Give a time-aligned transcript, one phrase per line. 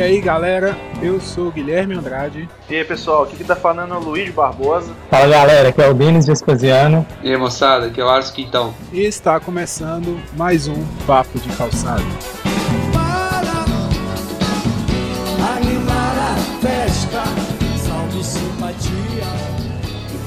[0.00, 2.48] E aí galera, eu sou o Guilherme Andrade.
[2.70, 4.94] E aí pessoal, aqui que tá falando é o Luiz Barbosa.
[5.10, 7.06] Fala galera, aqui é o Denis Vespasiano.
[7.22, 8.72] E aí moçada, aqui é o Ars Quintão.
[8.94, 12.02] E está começando mais um Papo de Calçado.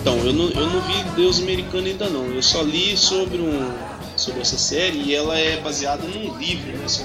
[0.01, 2.25] Então, eu não, eu não vi Deus Americano ainda não.
[2.27, 3.71] Eu só li sobre, um,
[4.15, 6.87] sobre essa série e ela é baseada num livro, né?
[6.87, 7.01] Se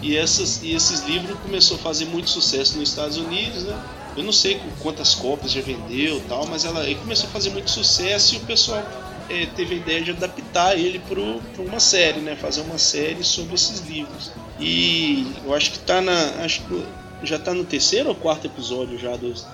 [0.00, 3.80] E, essas, e esses livros começou a fazer muito sucesso nos Estados Unidos, né?
[4.16, 7.70] Eu não sei quantas cópias já vendeu tal, mas ela ele começou a fazer muito
[7.70, 8.82] sucesso e o pessoal
[9.28, 12.34] é, teve a ideia de adaptar ele para uma série, né?
[12.34, 14.32] Fazer uma série sobre esses livros.
[14.58, 16.42] E eu acho que tá na.
[16.42, 16.84] Acho que
[17.22, 19.46] já tá no terceiro ou quarto episódio já dos,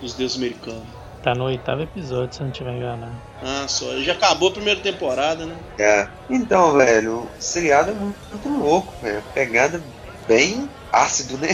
[0.00, 0.95] dos Deuses Americanos.
[1.26, 3.20] Tá no oitavo episódio, se não estiver enganado.
[3.42, 4.00] Ah, só.
[4.00, 5.56] Já acabou a primeira temporada, né?
[5.76, 6.06] É.
[6.30, 9.20] Então, velho, o seriado é muito, muito louco, velho.
[9.34, 9.82] Pegada
[10.28, 11.48] bem ácido, né?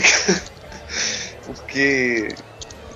[1.43, 2.35] Porque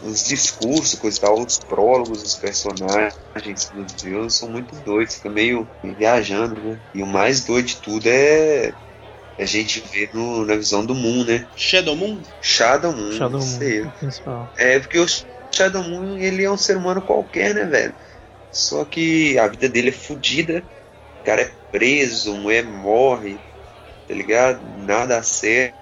[0.03, 5.31] os discursos, coisa e tal, os prólogos dos personagens dos deuses são muito doidos, fica
[5.31, 6.80] meio viajando, né?
[6.94, 8.72] E o mais doido de tudo é
[9.39, 11.48] a gente ver no, na visão do Moon, né?
[11.55, 12.22] Shadow Moon?
[12.39, 13.81] Shadow Moon, Shadow sei.
[13.81, 14.53] Moon, o principal.
[14.59, 15.08] É, porque o
[15.58, 17.97] Shadow Moon, ele é um ser humano qualquer, né, velho?
[18.52, 20.69] Só que a vida dele é fodida.
[21.22, 23.45] O cara é preso, mulher morre,
[24.08, 24.66] tá ligado?
[24.67, 25.77] Nada certo.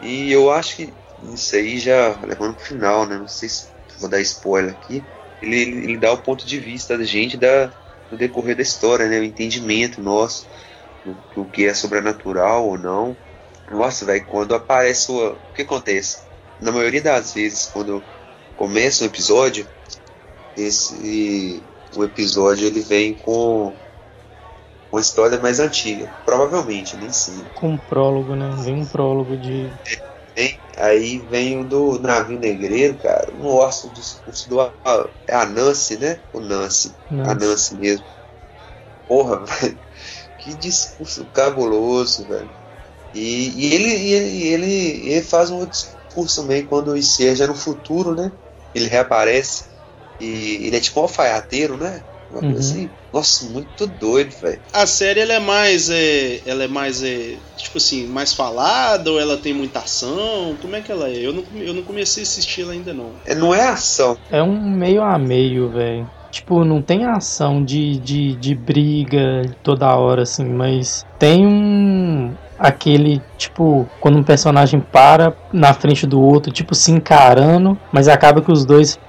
[0.00, 3.18] E eu acho que isso aí já levando pro final, né?
[3.18, 5.10] Não sei se vou dar spoiler aqui.
[5.40, 7.74] Ele, ele dá o ponto de vista da gente da,
[8.10, 9.18] decorrer da história, né?
[9.20, 10.48] O entendimento nosso
[11.04, 13.20] do, do que é sobrenatural ou não.
[13.70, 15.34] Nossa, velho, quando aparece o.
[15.36, 16.26] O que acontece?
[16.58, 18.08] Na maioria das vezes, quando
[18.60, 19.66] começa um episódio,
[20.54, 21.62] esse
[21.96, 23.72] o episódio ele vem com
[24.92, 27.42] uma história mais antiga, provavelmente, nem sei.
[27.54, 28.50] Com um prólogo, né?
[28.62, 29.72] Vem um prólogo de.
[30.36, 33.32] Vem, aí vem o do navio negreiro, cara.
[33.32, 34.60] Nossa, o discurso do.
[35.26, 36.20] É a Nancy, né?
[36.30, 36.92] O Nancy.
[37.10, 37.30] Nancy.
[37.30, 38.06] A Nancy mesmo.
[39.08, 39.78] Porra, velho.
[40.38, 42.50] Que discurso cabuloso, velho.
[43.14, 47.46] E, e ele, ele, ele, ele faz um outro discurso também quando o IC já
[47.46, 48.30] no futuro, né?
[48.74, 49.64] Ele reaparece.
[50.18, 52.02] E ele é tipo um alfaiateiro, né?
[52.30, 52.52] Uma Uhum.
[52.52, 52.90] coisa assim.
[53.12, 54.60] Nossa, muito doido, velho.
[54.72, 55.90] A série ela é mais.
[55.90, 57.02] É, ela é mais.
[57.02, 60.56] É, tipo assim, mais falada ou ela tem muita ação?
[60.60, 61.26] Como é que ela é?
[61.26, 63.16] Eu não, eu não comecei a assistir ela ainda não.
[63.26, 64.16] É, não é ação.
[64.30, 66.08] É um meio a meio, velho.
[66.30, 71.89] Tipo, não tem ação de, de, de briga toda hora, assim, mas tem um.
[72.60, 78.42] Aquele, tipo, quando um personagem para na frente do outro, tipo, se encarando, mas acaba
[78.42, 79.00] que os dois,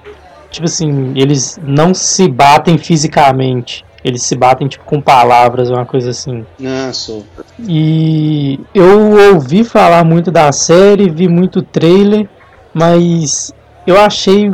[0.50, 3.84] tipo assim, eles não se batem fisicamente.
[4.02, 6.44] Eles se batem, tipo, com palavras, uma coisa assim.
[6.64, 7.18] Ah, só.
[7.60, 12.28] E eu ouvi falar muito da série, vi muito trailer,
[12.74, 13.54] mas
[13.86, 14.50] eu achei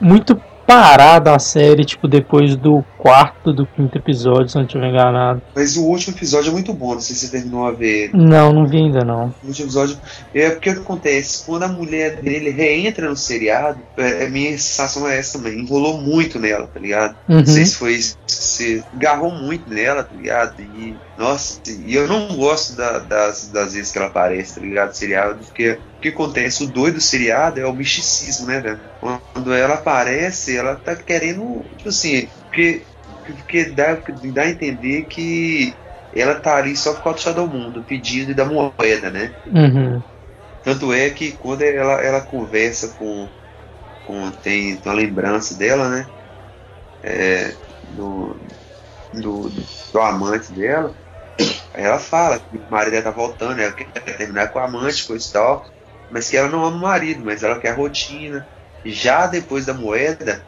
[0.00, 5.42] muito parada a série, tipo, depois do quarto, do quinto episódio, se não estiver enganado.
[5.54, 8.08] Mas o último episódio é muito bom, não sei se você terminou a ver.
[8.14, 9.26] Não, não vi ainda não.
[9.42, 9.98] O último episódio.
[10.34, 11.44] É porque o que acontece?
[11.44, 15.58] Quando a mulher dele reentra no seriado, é, a minha sensação é essa também.
[15.60, 17.14] Enrolou muito nela, tá ligado?
[17.28, 17.36] Uhum.
[17.40, 18.00] Não sei se foi.
[18.26, 20.62] Se agarrou muito nela, tá ligado?
[20.62, 20.96] E.
[21.18, 24.92] Nossa, e eu não gosto da- das, das vezes que ela aparece, tá ligado?
[24.94, 26.64] Seriado, porque o que acontece?
[26.64, 28.80] O doido do seriado é o misticismo, né, velho?
[29.32, 31.62] Quando ela aparece, ela tá querendo.
[31.76, 32.82] Tipo assim, porque,
[33.32, 33.94] porque dá,
[34.32, 35.74] dá a entender que
[36.14, 39.34] ela tá ali só por causa do Shadow Moon, do pedido da moeda, né?
[39.46, 40.02] Uhum.
[40.62, 43.28] Tanto é que quando ela, ela conversa com,
[44.06, 44.30] com.
[44.30, 46.06] Tem uma lembrança dela, né?
[47.02, 47.52] É,
[47.90, 48.36] do,
[49.12, 49.50] do,
[49.92, 50.94] do amante dela.
[51.74, 53.86] Aí ela fala que o marido dela tá voltando, ela quer
[54.16, 55.66] terminar com o amante, coisa e tal.
[56.10, 58.46] Mas que ela não ama o marido, mas ela quer a rotina.
[58.84, 60.44] Já depois da moeda,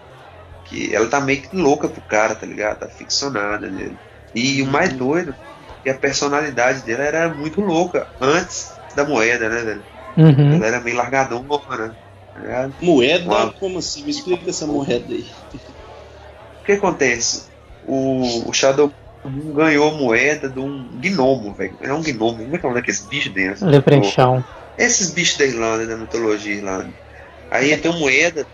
[0.67, 2.81] que ela tá meio que louca pro cara, tá ligado?
[2.81, 3.99] Tá ficcionada nele.
[4.35, 5.35] E o mais doido,
[5.83, 9.85] que a personalidade dela era muito louca antes da moeda, né, velho?
[10.17, 10.55] Uhum.
[10.55, 11.95] Ela era meio largadão, né?
[12.35, 12.71] Tá?
[12.81, 13.29] Moeda?
[13.29, 13.55] Uau.
[13.59, 14.03] Como assim?
[14.05, 15.27] Me explica essa moeda aí.
[15.55, 17.49] O que acontece?
[17.87, 18.93] O, o Shadow
[19.25, 21.77] Moon ganhou a moeda de um gnomo, velho.
[21.81, 22.45] É um gnomo.
[22.45, 23.67] Como é que é o nome daqueles bichos dentro?
[23.67, 24.43] Leprechaun.
[24.77, 26.93] Esses bichos da Irlanda, da mitologia irlanda.
[27.51, 28.47] Aí tem uma moeda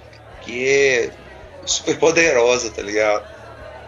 [0.43, 1.11] que é
[1.65, 3.25] super poderosa, tá ligado?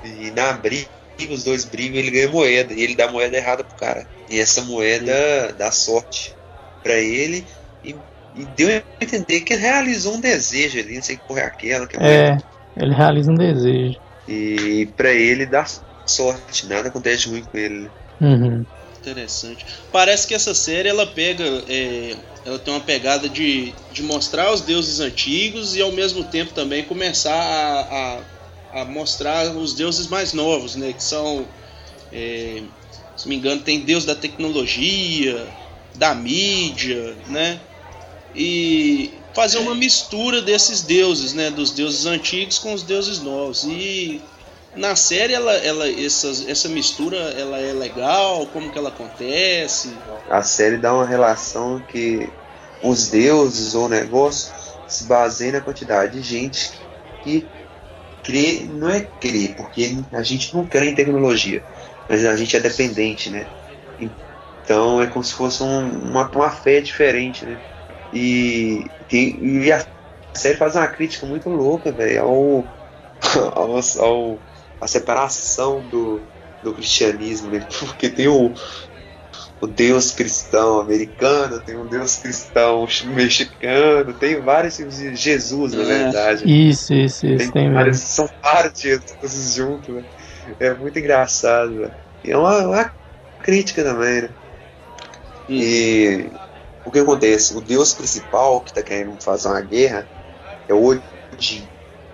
[0.02, 0.88] E na briga,
[1.30, 2.72] os dois brigam ele ganha moeda.
[2.74, 4.06] E ele dá a moeda errada pro cara.
[4.28, 6.34] E essa moeda dá sorte
[6.82, 7.44] pra ele.
[7.82, 7.94] E,
[8.34, 11.44] e deu a entender que ele realizou um desejo ali, não sei que porra é
[11.44, 12.42] aquela, que moeda
[12.76, 13.98] É, ele realiza um desejo.
[14.26, 15.66] E pra ele dá
[16.06, 17.90] sorte, nada acontece ruim com ele.
[18.20, 18.64] Uhum.
[19.04, 19.66] Interessante.
[19.92, 21.44] Parece que essa série ela pega.
[21.68, 26.54] É, ela tem uma pegada de, de mostrar os deuses antigos e ao mesmo tempo
[26.54, 28.22] também começar a,
[28.72, 30.94] a, a mostrar os deuses mais novos, né?
[30.94, 31.46] Que são.
[32.10, 32.62] É,
[33.14, 35.46] se me engano, tem deus da tecnologia,
[35.94, 37.60] da mídia, né?
[38.34, 41.50] E fazer uma mistura desses deuses, né?
[41.50, 43.64] Dos deuses antigos com os deuses novos.
[43.64, 44.22] E
[44.76, 48.46] na série ela, ela essa, mistura ela é legal?
[48.46, 49.94] Como que ela acontece?
[50.28, 52.28] A série dá uma relação que
[52.82, 54.52] os deuses ou negócio
[54.86, 56.72] se baseia na quantidade de gente
[57.22, 57.46] que
[58.22, 61.62] crê não é crer porque a gente não crê em tecnologia
[62.08, 63.46] mas a gente é dependente né?
[64.62, 67.58] Então é como se fosse um, uma, uma fé diferente né?
[68.12, 69.84] E, tem, e a
[70.34, 72.64] série faz uma crítica muito louca velho ao,
[73.54, 74.38] ao, ao
[74.84, 76.20] a separação do,
[76.62, 77.66] do cristianismo, né?
[77.80, 78.52] porque tem o,
[79.62, 85.82] o Deus cristão americano, tem um Deus cristão mexicano, tem vários tipos de Jesus, na
[85.82, 85.86] é.
[85.86, 86.68] verdade.
[86.68, 87.38] Isso, isso, isso.
[87.38, 90.04] Tem, tem vários, são vários Jesus juntos, né?
[90.60, 91.90] É muito engraçado, né?
[92.22, 92.92] E é uma, uma,
[93.42, 94.28] crítica também, né?
[95.48, 96.26] E
[96.84, 97.56] o que acontece?
[97.56, 100.06] O Deus principal que está querendo fazer uma guerra
[100.68, 101.00] é o
[101.32, 101.66] Odin.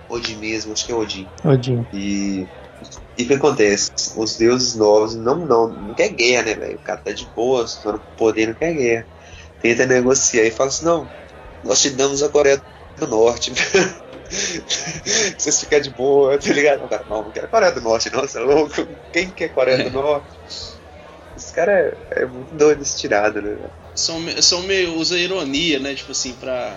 [0.08, 1.28] Odin mesmo, acho que é Odin.
[1.44, 1.84] Odin.
[1.92, 2.46] E
[3.20, 3.90] e o que acontece?
[4.16, 6.76] Os deuses novos não, não, não quer guerra, né, velho?
[6.76, 9.06] O cara tá de boa, tá no poder, não quer guerra.
[9.60, 11.08] Tenta negociar e fala assim: não,
[11.62, 12.62] nós te damos a Coreia
[12.96, 13.52] do Norte.
[15.36, 16.80] Vocês ficam de boa, tá ligado?
[16.80, 18.86] Não, cara, não, não quero Coreia do Norte, não, você é louco.
[19.12, 20.26] Quem quer Coreia do Norte?
[21.36, 23.56] Esse cara é, é muito doido esse tirado, né?
[23.94, 24.94] São, são meio.
[24.94, 25.94] usa ironia, né?
[25.94, 26.76] Tipo assim, pra.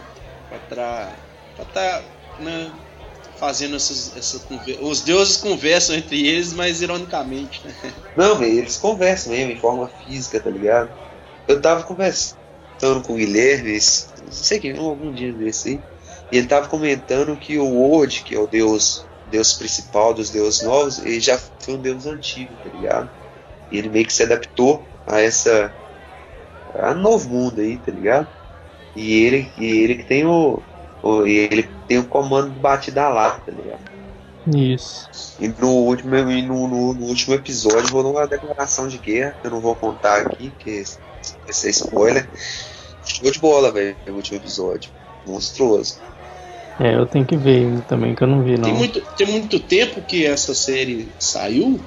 [0.50, 1.12] pra, pra,
[1.56, 2.01] pra tá.
[2.39, 2.72] Né?
[3.44, 4.42] Fazendo essas, essa
[4.80, 7.74] Os deuses conversam entre eles, mas ironicamente, né?
[8.16, 10.90] Não, eles conversam mesmo, em forma física, tá ligado?
[11.45, 12.38] Eu tava conversando
[13.06, 15.80] com o Guilherme, não sei que algum dia desse aí,
[16.31, 20.62] e ele tava comentando que o Word, que é o deus, deus principal dos deuses
[20.62, 23.10] novos, ele já foi um deus antigo, tá ligado?
[23.69, 25.74] E ele meio que se adaptou a essa.
[26.75, 28.30] a novo mundo aí, tá ligado?
[28.96, 30.63] E ele, e ele que tem o,
[31.25, 33.94] e ele tem o comando de batida lá, tá ligado?
[34.47, 35.09] Isso.
[35.39, 39.47] E no último, e no, no, no, último episódio rolou uma declaração de guerra, que
[39.47, 40.83] eu não vou contar aqui, que
[41.47, 42.27] esse é spoiler.
[43.05, 44.91] Show de bola, velho, o último episódio.
[45.25, 46.00] Monstruoso.
[46.79, 48.63] É, eu tenho que ver também, que eu não vi, não.
[48.63, 51.79] Tem muito, tem muito tempo que essa série saiu?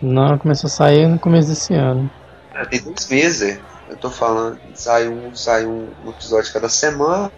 [0.00, 2.10] Não, começou a sair no começo desse ano.
[2.54, 3.58] É, tem dois meses,
[3.88, 7.30] eu tô falando, sai um, sai um episódio cada semana,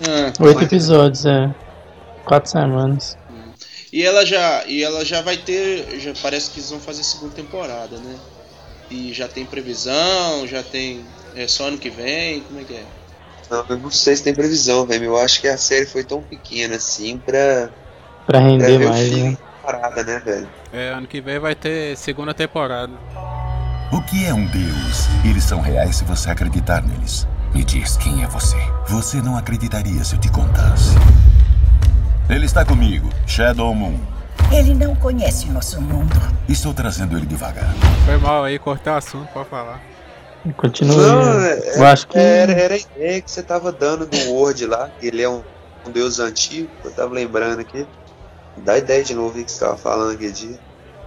[0.00, 1.54] ah, Oito episódios, é.
[2.24, 3.16] Quatro semanas.
[3.92, 7.34] E ela já, e ela já vai ter, já parece que eles vão fazer segunda
[7.34, 8.16] temporada, né?
[8.90, 11.04] E já tem previsão, já tem
[11.34, 12.84] é só ano que vem, como é que é?
[13.50, 15.04] Não, eu não sei se tem previsão, velho.
[15.04, 17.68] Eu acho que a série foi tão pequena assim pra
[18.26, 19.38] pra render pra mais, né?
[19.62, 20.48] Parada, né, velho?
[20.72, 22.92] É, ano que vem vai ter segunda temporada.
[23.92, 25.06] O que é um deus?
[25.24, 27.26] Eles são reais se você acreditar neles.
[27.54, 28.56] Me diz quem é você.
[28.88, 30.94] Você não acreditaria se eu te contasse.
[32.30, 34.00] Ele está comigo, Shadow Moon.
[34.50, 36.14] Ele não conhece o nosso mundo.
[36.48, 37.74] Estou trazendo ele devagar.
[38.06, 39.82] Foi mal aí, cortar o assunto pra falar.
[40.56, 40.96] Continua.
[40.96, 42.16] Não, é, eu acho que.
[42.16, 44.90] Era, era, a ideia que você tava dando do Word lá.
[45.02, 45.42] Ele é um,
[45.86, 46.70] um deus antigo.
[46.82, 47.86] Eu tava lembrando aqui.
[48.56, 50.58] Dá ideia de novo que você tava falando aquele dia.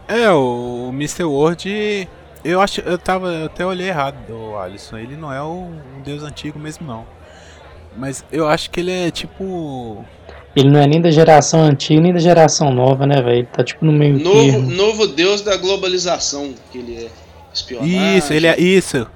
[0.07, 1.23] É, o Mr.
[1.23, 2.07] Word
[2.45, 4.99] eu acho, eu tava, eu até olhei errado do Alisson.
[4.99, 7.05] Ele não é o, um deus antigo mesmo não.
[7.97, 10.05] Mas eu acho que ele é tipo
[10.55, 13.39] ele não é nem da geração antiga nem da geração nova, né, velho?
[13.39, 14.71] Ele tá tipo no meio novo, termo.
[14.71, 17.09] Novo deus da globalização, que ele é
[17.51, 18.17] espionagem.
[18.17, 19.07] Isso, ele é isso.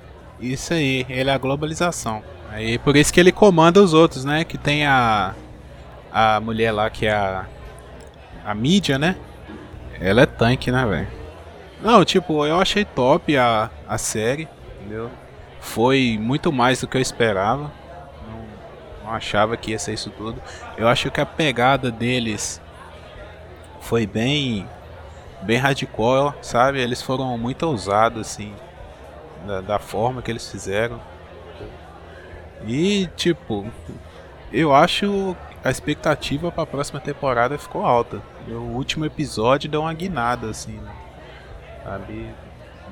[0.42, 2.24] Isso aí, ele é a globalização.
[2.52, 4.44] Aí por isso que ele comanda os outros, né?
[4.44, 5.36] Que tem a
[6.12, 7.46] a mulher lá que é a
[8.44, 9.16] a mídia, né?
[10.02, 11.19] Ela é tanque, né, velho?
[11.82, 14.48] Não, tipo, eu achei top a, a série,
[14.80, 15.10] entendeu?
[15.62, 17.72] Foi muito mais do que eu esperava.
[18.28, 20.42] Não, não achava que ia ser isso tudo.
[20.78, 22.62] Eu acho que a pegada deles
[23.82, 24.68] foi bem
[25.42, 26.82] bem radical, sabe?
[26.82, 28.54] Eles foram muito ousados assim
[29.48, 31.00] da, da forma que eles fizeram.
[32.68, 33.66] E tipo,
[34.52, 38.22] eu acho a expectativa para a próxima temporada ficou alta.
[38.48, 40.74] O último episódio deu uma guinada assim.
[40.74, 40.92] Né?
[41.84, 42.30] Sabe?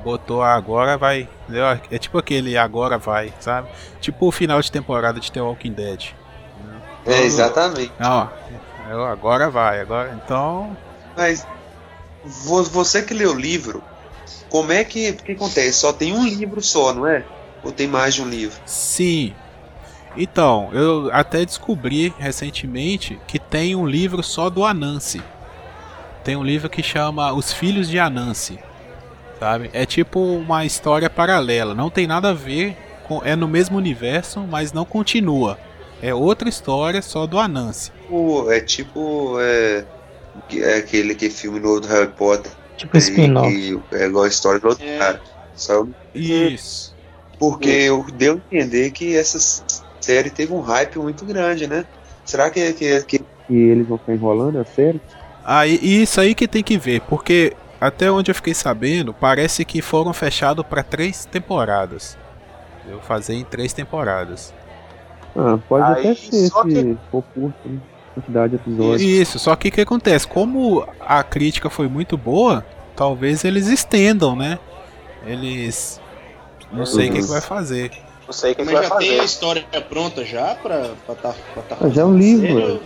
[0.03, 1.27] Botou agora vai.
[1.91, 3.67] É tipo aquele agora vai, sabe?
[3.99, 6.13] Tipo o final de temporada de The Walking Dead.
[7.05, 7.91] É, exatamente.
[7.99, 8.29] Não,
[9.05, 10.19] agora vai, agora.
[10.23, 10.75] Então.
[11.15, 11.45] Mas
[12.23, 13.81] você que leu o livro,
[14.49, 15.79] Como é que, que acontece?
[15.79, 17.23] Só tem um livro só, não é?
[17.63, 18.59] Ou tem mais de um livro?
[18.65, 19.33] Sim.
[20.15, 25.21] Então, eu até descobri recentemente que tem um livro só do Anansi.
[26.23, 28.59] Tem um livro que chama Os Filhos de Anansi.
[29.39, 29.69] Sabe?
[29.73, 31.73] É tipo uma história paralela.
[31.75, 32.75] Não tem nada a ver
[33.07, 33.21] com.
[33.23, 35.57] É no mesmo universo, mas não continua.
[36.01, 37.91] É outra história só do Anansi.
[38.49, 39.37] É tipo.
[39.39, 39.85] É,
[40.55, 42.51] é aquele que filme novo do Harry Potter.
[42.77, 43.79] Tipo spin-off.
[43.91, 44.97] É igual a história do outro É.
[44.97, 45.21] cara.
[45.55, 46.95] Só Isso.
[47.39, 49.63] porque eu deu a entender que essa
[49.99, 51.83] série teve um hype muito grande, né?
[52.23, 55.01] Será que, que, que, que eles vão ficar enrolando a série?
[55.43, 59.63] Aí, e isso aí que tem que ver, porque até onde eu fiquei sabendo, parece
[59.65, 62.17] que foram fechados para três temporadas.
[62.89, 64.53] Eu fazer em três temporadas.
[65.35, 67.79] Ah, pode Aí, até ser só que- se for curto, né?
[68.15, 69.01] Quantidade de episódios.
[69.01, 70.27] Isso, só que o que acontece?
[70.27, 72.65] Como a crítica foi muito boa,
[72.95, 74.57] talvez eles estendam, né?
[75.25, 76.01] Eles.
[76.71, 77.91] Não sei o que, que vai fazer.
[78.25, 79.25] Não sei o que, que Mas vai já tem a fazer.
[79.25, 82.81] história pronta já pra, pra tá, pra tá Ah, já é um livro.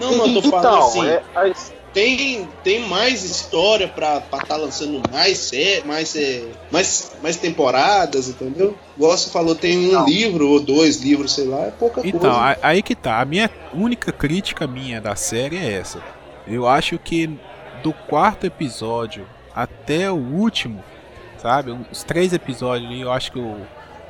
[0.00, 4.44] Não, mas eu tô falando Então, assim, é, as- tem, tem mais história pra estar
[4.44, 8.76] tá lançando mais série, mais, é, mais, mais temporadas, entendeu?
[8.96, 10.04] Igual você falou, tem um Não.
[10.04, 12.36] livro ou dois livros, sei lá, é pouca Então, coisa.
[12.36, 13.20] a- aí que tá.
[13.20, 16.02] A minha única crítica minha da série é essa.
[16.46, 17.30] Eu acho que
[17.82, 19.24] do quarto episódio
[19.54, 20.82] até o último,
[21.38, 21.76] sabe?
[21.92, 23.56] Os três episódios ali, eu acho que o,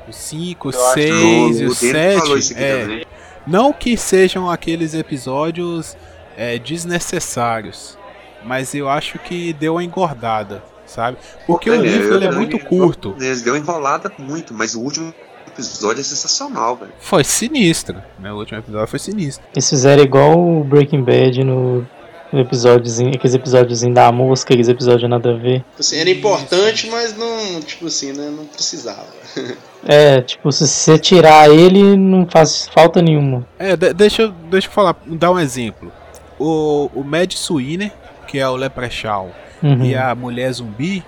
[0.07, 2.53] o cinco, o seis e o isso sete.
[2.53, 3.05] aqui É,
[3.45, 5.95] não que sejam aqueles episódios
[6.37, 7.97] é, desnecessários,
[8.43, 11.17] mas eu acho que deu uma engordada, sabe?
[11.47, 13.15] Porque o É, livro eu ele é muito curto.
[13.19, 15.13] Eles deu enrolada muito, mas o último
[15.47, 16.91] episódio é sensacional, velho.
[16.99, 18.31] Foi sinistro, né?
[18.31, 19.43] O último episódio foi sinistro.
[19.53, 21.87] Eles fizeram igual o Breaking Bad no,
[22.33, 25.59] episódiozinho, aqueles episódiozinhos da mosca, aqueles episódios nada a ver.
[25.59, 29.07] Tipo assim, era importante, mas não, tipo assim, né, não precisava.
[29.87, 33.47] É, tipo, se você tirar ele, não faz falta nenhuma.
[33.59, 35.91] É, de- deixa, eu- deixa eu falar, dar um exemplo.
[36.39, 37.91] O, o Mad Sweeney,
[38.27, 39.29] que é o Leprechaun,
[39.63, 39.85] Uhum.
[39.85, 41.03] e a mulher zumbi,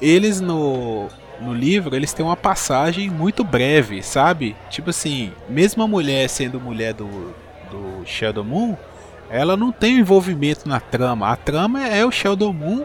[0.00, 1.08] eles no,
[1.40, 4.56] no livro, eles têm uma passagem muito breve, sabe?
[4.70, 7.06] Tipo assim, mesmo a mulher sendo mulher do,
[7.70, 8.76] do Shadow Moon,
[9.30, 11.28] ela não tem envolvimento na trama.
[11.28, 12.84] A trama é o Shadow Moon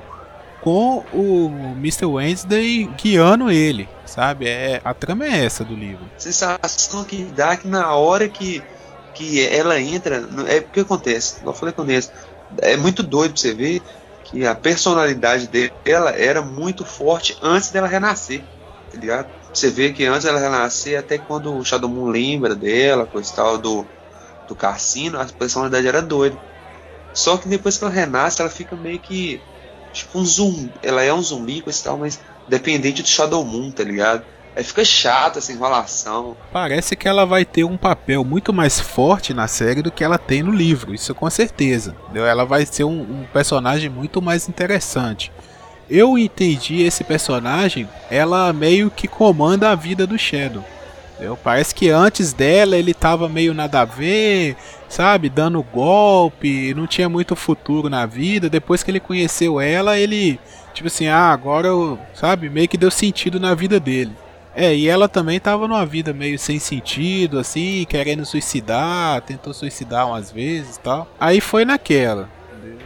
[0.62, 2.06] com o Mr.
[2.06, 4.46] Wednesday guiando ele, sabe?
[4.48, 6.06] É, a trama é essa do livro.
[6.18, 8.62] sensação que dá que na hora que,
[9.18, 10.18] que ela entra.
[10.48, 11.44] É o que acontece.
[11.46, 12.12] Eu falei com eles.
[12.62, 13.84] É muito doido pra você ver
[14.24, 18.50] que a personalidade dela era muito forte antes dela renascer.
[18.90, 19.34] Tá ligado?
[19.54, 23.58] Você vê que antes dela renascer, até quando o Shadow Moon lembra dela, coisa tal,
[23.58, 23.92] do,
[24.48, 26.40] do Cassino, a personalidade era doida.
[27.14, 29.48] Só que depois que ela renasce, ela fica meio que.
[29.92, 30.74] Tipo um zumbi.
[30.82, 34.26] Ela é um zumbi, coisa e tal, mas dependente do Shadow Moon, tá ligado?
[34.58, 36.36] Aí fica chato essa enrolação.
[36.52, 40.18] Parece que ela vai ter um papel muito mais forte na série do que ela
[40.18, 41.96] tem no livro, isso com certeza.
[42.12, 45.32] Ela vai ser um, um personagem muito mais interessante.
[45.88, 50.64] Eu entendi esse personagem, ela meio que comanda a vida do Shadow.
[51.14, 51.38] entendeu?
[51.38, 54.58] Parece que antes dela ele tava meio nada a ver,
[54.90, 58.50] sabe, dando golpe, não tinha muito futuro na vida.
[58.50, 60.40] Depois que ele conheceu ela, ele,
[60.74, 64.12] tipo assim, ah, agora, eu, sabe, meio que deu sentido na vida dele.
[64.60, 70.08] É, e ela também tava numa vida meio sem sentido, assim, querendo suicidar, tentou suicidar
[70.08, 71.08] umas vezes e tal.
[71.20, 72.28] Aí foi naquela.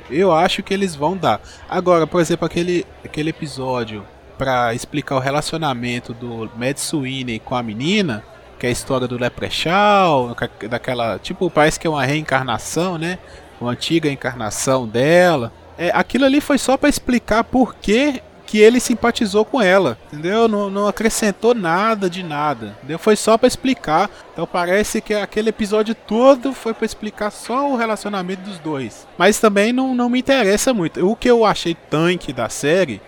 [0.09, 1.39] Eu acho que eles vão dar.
[1.69, 4.05] Agora, por exemplo, aquele, aquele episódio
[4.37, 8.21] pra explicar o relacionamento do Mad Sweeney com a menina,
[8.59, 10.35] que é a história do Leprechaun,
[10.69, 11.19] daquela.
[11.19, 13.17] Tipo, parece que é uma reencarnação, né?
[13.61, 15.53] Uma antiga encarnação dela.
[15.77, 20.45] É, aquilo ali foi só pra explicar por que que ele simpatizou com ela, entendeu?
[20.45, 22.99] Não, não acrescentou nada de nada, entendeu?
[22.99, 24.09] Foi só pra explicar.
[24.33, 29.07] Então parece que aquele episódio todo foi pra explicar só o relacionamento dos dois.
[29.17, 31.09] Mas também não, não me interessa muito.
[31.09, 32.99] O que eu achei tanque da série,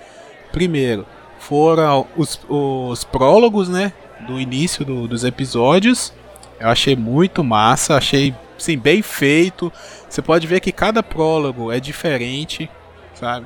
[0.53, 1.05] primeiro,
[1.39, 3.91] foram os, os prólogos, né?
[4.21, 6.13] Do início do- dos episódios.
[6.57, 9.69] Eu achei muito massa, achei sim, bem feito.
[10.09, 12.69] Você pode ver que cada prólogo é diferente,
[13.13, 13.45] sabe?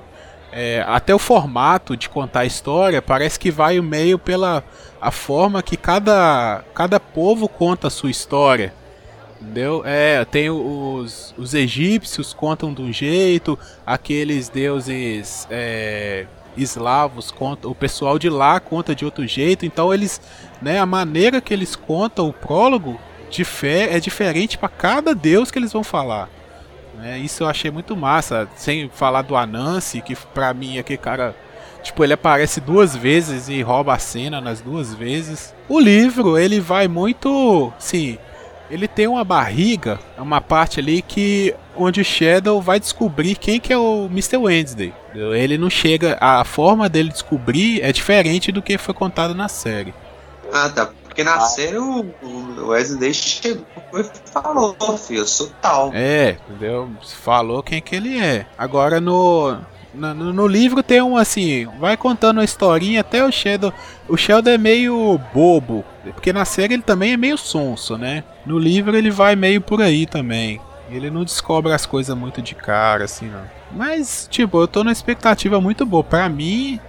[0.51, 4.63] É, até o formato de contar a história parece que vai meio pela
[4.99, 8.73] a forma que cada, cada povo conta a sua história.
[9.39, 9.83] Entendeu?
[9.85, 16.25] É, tem os, os egípcios contam de um jeito, aqueles deuses é,
[16.55, 20.19] eslavos contam, o pessoal de lá conta de outro jeito, então eles,
[20.59, 22.99] né, a maneira que eles contam o prólogo
[23.29, 26.29] difer, é diferente para cada deus que eles vão falar.
[26.97, 27.19] Né?
[27.19, 31.35] Isso eu achei muito massa, sem falar do Anansi, que pra mim aquele cara
[31.83, 35.55] Tipo, ele aparece duas vezes e rouba a cena nas duas vezes.
[35.69, 37.71] O livro, ele vai muito.
[37.79, 38.17] Sim,
[38.69, 43.71] ele tem uma barriga, uma parte ali que onde o Shadow vai descobrir quem que
[43.71, 44.35] é o Mr.
[44.35, 44.93] Wednesday.
[45.15, 49.93] Ele não chega, a forma dele descobrir é diferente do que foi contado na série.
[50.51, 50.89] Ah, tá.
[51.17, 55.89] Porque na série o, o Wesley chegou e falou, filho, eu sou tal.
[55.91, 56.88] É, entendeu?
[57.24, 58.45] Falou quem que ele é.
[58.55, 59.57] Agora no
[59.95, 63.74] no, no, livro tem um assim, vai contando uma historinha até o Shadow.
[64.07, 68.24] O Sheldon é meio bobo, porque na série ele também é meio sonso, né?
[68.45, 70.62] No livro ele vai meio por aí também.
[70.88, 73.41] Ele não descobre as coisas muito de cara, assim, não.
[73.71, 76.03] Mas, tipo, eu tô numa expectativa muito boa.
[76.03, 76.79] Pra mim,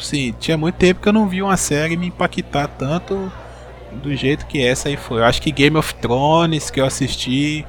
[0.00, 3.30] sim, tinha muito tempo que eu não vi uma série me impactar tanto
[3.92, 5.20] do jeito que essa aí foi.
[5.20, 7.66] Eu acho que Game of Thrones que eu assisti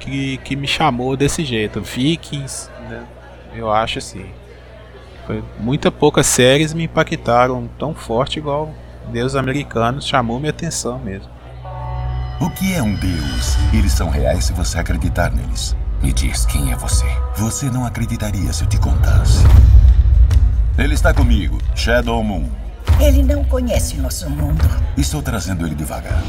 [0.00, 1.80] que, que me chamou desse jeito.
[1.80, 3.04] Vikings, né?
[3.54, 4.26] Eu acho assim.
[5.26, 8.74] Foi muita poucas séries me impactaram tão forte igual
[9.10, 11.28] Deus Americanos chamou minha atenção mesmo.
[12.40, 13.56] O que é um Deus?
[13.72, 15.76] Eles são reais se você acreditar neles.
[16.02, 17.06] Me diz quem é você.
[17.36, 19.44] Você não acreditaria se eu te contasse.
[20.76, 22.61] Ele está comigo, Shadow Moon.
[23.00, 24.62] Ele não conhece nosso mundo.
[24.96, 26.22] Estou trazendo ele devagar.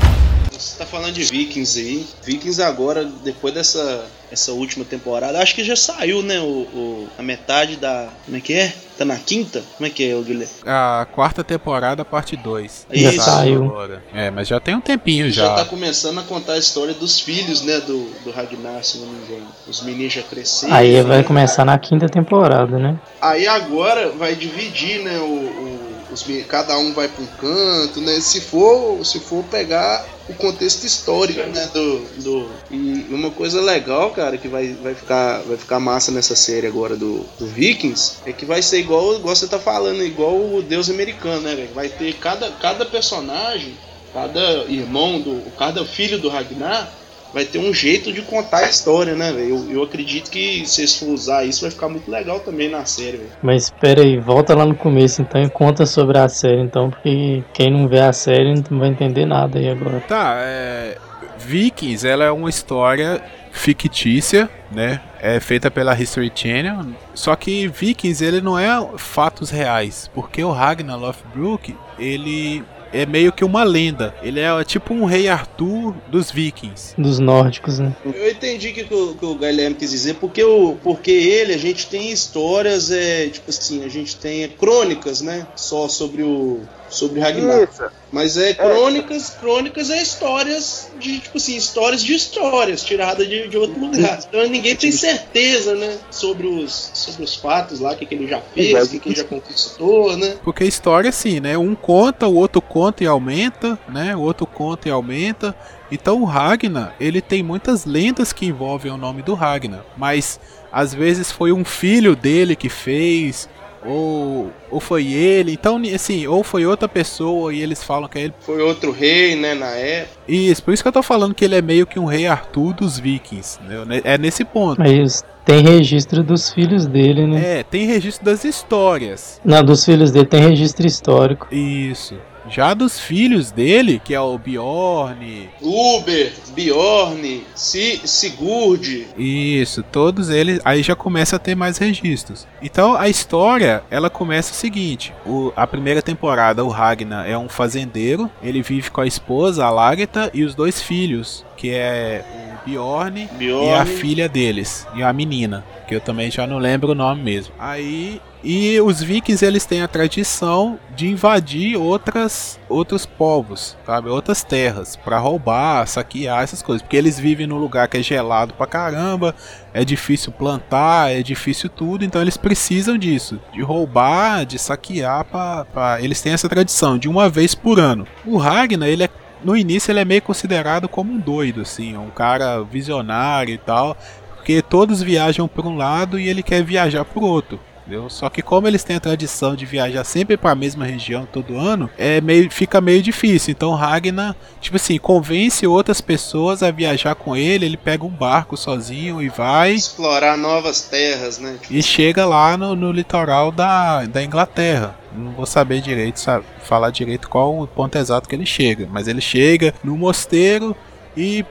[0.51, 2.08] Você tá falando de Vikings aí.
[2.24, 6.39] Vikings agora, depois dessa essa última temporada, acho que já saiu, né?
[6.39, 8.10] O, o, a metade da.
[8.25, 8.74] Como é que é?
[8.98, 9.62] Tá na quinta?
[9.77, 10.53] Como é que é, o Guilherme?
[10.65, 12.88] A quarta temporada, parte 2.
[12.91, 13.72] Já saiu.
[14.13, 15.46] É, mas já tem um tempinho já.
[15.46, 17.79] Já tá começando a contar a história dos filhos, né?
[17.79, 19.48] Do, do Ragnar, se não me engano.
[19.67, 20.74] Os meninos já cresceram.
[20.74, 23.00] Aí vai começar na quinta temporada, né?
[23.22, 25.20] Aí agora vai dividir, né?
[25.20, 28.19] o, o os, cada um vai para um canto, né?
[28.21, 31.69] Se for, se for pegar o contexto histórico, né?
[31.73, 36.35] Do, do, e uma coisa legal, cara, que vai, vai, ficar, vai ficar massa nessa
[36.35, 40.35] série agora do, do Vikings, é que vai ser igual, igual você tá falando, igual
[40.35, 41.67] o Deus americano, né?
[41.73, 43.77] Vai ter cada, cada personagem,
[44.13, 47.02] cada irmão, do, cada filho do Ragnar
[47.33, 49.50] vai ter um jeito de contar a história, né, velho?
[49.50, 52.85] Eu, eu acredito que se eles for usar isso vai ficar muito legal também na
[52.85, 53.29] série, velho.
[53.41, 57.43] Mas espera aí, volta lá no começo então e conta sobre a série, então, porque
[57.53, 60.00] quem não vê a série não vai entender nada aí agora.
[60.01, 60.98] Tá, é.
[61.39, 65.01] Vikings, ela é uma história fictícia, né?
[65.19, 66.85] É feita pela History Channel.
[67.13, 72.63] Só que Vikings ele não é fatos reais, porque o Ragnar Lothbrok ele
[72.94, 74.16] é meio que uma lenda.
[74.22, 76.94] Ele é tipo um rei Arthur dos vikings.
[76.98, 77.94] Dos nórdicos, né?
[78.06, 81.53] Eu entendi o que, que, o, que o Guilherme quis dizer, porque, o, porque ele,
[81.53, 85.48] a gente tem histórias, é, tipo assim, a gente tem crônicas, né?
[85.56, 86.62] Só sobre o
[86.94, 87.64] sobre Ragnar.
[87.64, 87.84] Isso.
[88.12, 89.40] Mas é crônicas, é.
[89.40, 94.20] crônicas é histórias de, tipo assim, histórias de histórias, tiradas de, de outro lugar.
[94.27, 98.27] Então ninguém tem certeza, né, sobre os, sobre os fatos lá, o que, que ele
[98.27, 100.36] já fez, o que, que ele já conquistou, né?
[100.44, 104.88] Porque história assim, né, um conta, o outro conta e aumenta, né, o outro conta
[104.88, 105.56] e aumenta.
[105.92, 110.40] Então o Ragnar, ele tem muitas lendas que envolvem o nome do Ragnar, mas
[110.72, 113.48] às vezes foi um filho dele que fez,
[113.85, 118.22] ou, ou foi ele, então assim, ou foi outra pessoa e eles falam que é
[118.24, 118.33] ele.
[118.39, 120.13] Foi outro rei, né, na época.
[120.27, 122.74] Isso, por isso que eu tô falando que ele é meio que um rei Arthur
[122.74, 124.01] dos vikings, né?
[124.03, 124.81] é nesse ponto.
[124.81, 125.24] É isso.
[125.46, 127.59] Tem registro dos filhos dele, né?
[127.59, 129.41] É, tem registro das histórias.
[129.43, 131.53] Não, dos filhos dele tem registro histórico.
[131.53, 132.15] Isso.
[132.50, 139.08] Já dos filhos dele, que é o Bjorn, Uber, Bjorn, si Sigurd.
[139.18, 140.60] Isso, todos eles.
[140.66, 142.48] Aí já começa a ter mais registros.
[142.62, 147.50] Então a história ela começa o seguinte: o, a primeira temporada, o Ragnar é um
[147.50, 152.70] fazendeiro, ele vive com a esposa, a Lagertha, e os dois filhos, que é o
[152.70, 153.68] Bjorn, Bjorn.
[153.68, 157.22] e a filha deles, e a menina, que eu também já não lembro o nome
[157.22, 157.53] mesmo.
[157.60, 164.44] Aí e os vikings eles têm a tradição de invadir outras outros povos, sabe, outras
[164.44, 168.68] terras para roubar, saquear essas coisas, porque eles vivem num lugar que é gelado pra
[168.68, 169.34] caramba,
[169.74, 176.01] é difícil plantar, é difícil tudo, então eles precisam disso, de roubar, de saquear para
[176.01, 178.06] eles têm essa tradição de uma vez por ano.
[178.25, 179.10] O Ragnar, ele é
[179.44, 183.98] no início ele é meio considerado como um doido assim, um cara visionário e tal,
[184.36, 187.60] porque todos viajam para um lado e ele quer viajar para o outro.
[187.85, 188.09] Entendeu?
[188.09, 191.57] Só que como eles têm a tradição de viajar sempre para a mesma região todo
[191.57, 193.51] ano, é meio, fica meio difícil.
[193.51, 198.55] Então Ragnar, tipo assim, convence outras pessoas a viajar com ele, ele pega um barco
[198.55, 201.57] sozinho e vai explorar novas terras, né?
[201.69, 204.96] E chega lá no, no litoral da, da Inglaterra.
[205.15, 209.07] Não vou saber direito, sabe, falar direito qual o ponto exato que ele chega, mas
[209.07, 210.75] ele chega no mosteiro
[211.15, 211.45] e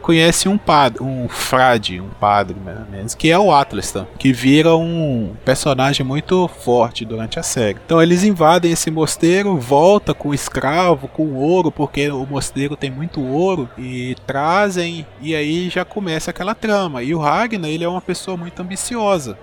[0.00, 2.56] conhece um padre, um frade, um padre,
[2.90, 7.78] menos, que é o Atlastan, que vira um personagem muito forte durante a série.
[7.84, 13.20] Então eles invadem esse mosteiro, volta com escravo, com ouro, porque o mosteiro tem muito
[13.20, 17.02] ouro e trazem e aí já começa aquela trama.
[17.02, 19.38] E o Ragnar, ele é uma pessoa muito ambiciosa.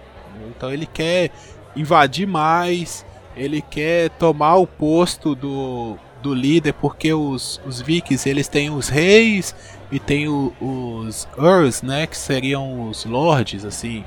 [0.50, 1.32] Então ele quer
[1.76, 8.48] invadir mais, ele quer tomar o posto do, do líder, porque os, os vikings eles
[8.48, 9.56] têm os reis
[9.92, 14.04] e tem o- os earls, né, que seriam os lords, assim,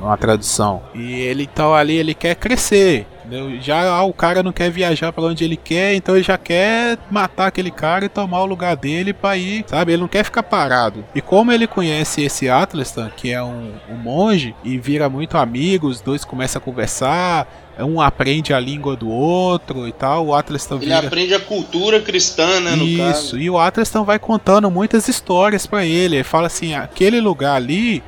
[0.00, 0.82] uma tradução.
[0.94, 3.06] E ele então ali ele quer crescer.
[3.24, 3.60] entendeu?
[3.60, 6.98] Já ah, o cara não quer viajar para onde ele quer, então ele já quer
[7.10, 9.92] matar aquele cara e tomar o lugar dele para ir, sabe?
[9.92, 11.04] Ele não quer ficar parado.
[11.14, 15.86] E como ele conhece esse Atlastan, que é um, um monge, e vira muito amigo,
[15.86, 17.46] os dois começam a conversar,
[17.84, 22.00] um aprende a língua do outro e tal, o Atlastan Ele vira aprende a cultura
[22.00, 23.38] cristã, né, no isso, caso.
[23.38, 26.16] e o Atlastan vai contando muitas histórias pra ele.
[26.16, 28.02] Ele fala assim: aquele lugar ali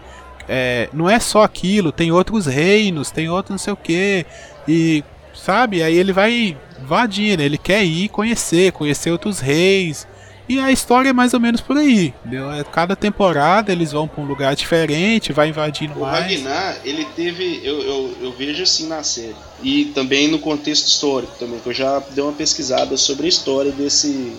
[0.48, 4.26] é, não é só aquilo, tem outros reinos, tem outro não sei o que.
[4.66, 5.04] E
[5.34, 5.82] sabe?
[5.82, 10.06] Aí ele vai invadindo, ele quer ir conhecer, conhecer outros reis.
[10.48, 12.12] E a história é mais ou menos por aí.
[12.24, 12.50] Entendeu?
[12.52, 16.24] É, Cada temporada eles vão pra um lugar diferente, vai invadindo O mais.
[16.24, 17.60] Ragnar, ele teve.
[17.62, 19.36] Eu, eu, eu vejo assim na série.
[19.62, 23.72] E também no contexto histórico também, que eu já dei uma pesquisada sobre a história
[23.72, 24.36] desse.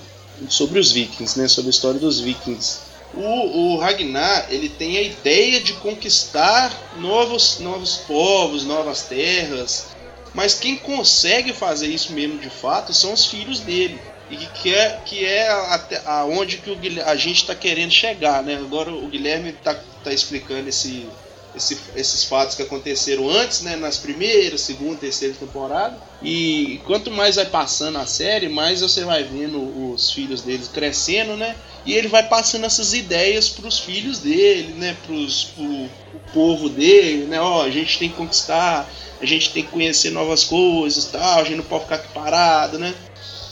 [0.49, 1.47] Sobre os vikings, né?
[1.47, 2.79] Sobre a história dos vikings.
[3.13, 9.87] O, o Ragnar, ele tem a ideia de conquistar novos, novos povos, novas terras.
[10.33, 13.99] Mas quem consegue fazer isso mesmo de fato são os filhos dele.
[14.33, 18.55] E que é, que é até aonde que o a gente está querendo chegar, né?
[18.55, 21.17] Agora o Guilherme tá, tá explicando esse,
[21.53, 23.75] esse- esses fatos que aconteceram antes, né?
[23.75, 26.01] Nas primeiras, segunda, terceira temporada.
[26.21, 31.35] E quanto mais vai passando a série, mais você vai vendo os filhos deles crescendo,
[31.37, 31.55] né?
[31.85, 34.97] E ele vai passando essas ideias pros filhos dele, né?
[35.05, 37.39] Pro, pro povo dele, né?
[37.41, 41.39] Ó, a gente tem que conquistar, a gente tem que conhecer novas coisas, tal.
[41.41, 42.95] A gente não pode ficar aqui parado, né?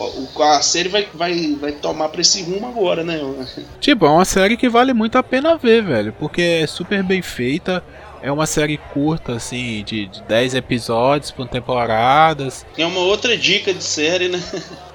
[0.08, 3.20] O- A série vai, vai, vai tomar pra esse rumo agora, né?
[3.80, 7.22] Tipo, é uma série que vale muito a pena ver, velho, porque é super bem
[7.22, 7.84] feita.
[8.24, 12.64] É uma série curta, assim, de, de 10 episódios por temporadas.
[12.78, 14.40] É uma outra dica de série, né?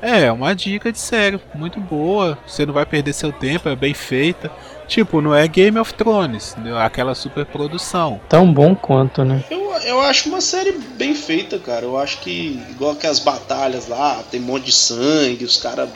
[0.00, 2.38] É, uma dica de série muito boa.
[2.46, 4.50] Você não vai perder seu tempo, é bem feita.
[4.86, 6.78] Tipo, não é Game of Thrones, entendeu?
[6.78, 8.20] aquela super produção.
[8.28, 9.42] Tão bom quanto, né?
[9.50, 11.84] Eu, eu acho uma série bem feita, cara.
[11.84, 15.88] Eu acho que, igual que as batalhas lá, tem um monte de sangue, os caras,